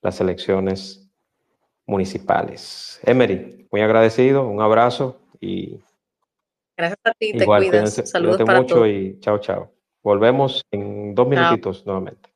[0.00, 1.05] las elecciones
[1.86, 3.00] municipales.
[3.04, 5.80] Emery, muy agradecido, un abrazo y...
[6.76, 7.94] Gracias a ti, te cuidas.
[8.10, 9.72] Saludos para mucho y chao, chao.
[10.02, 12.30] Volvemos en dos minutitos nuevamente.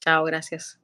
[0.00, 0.80] Chao, gracias.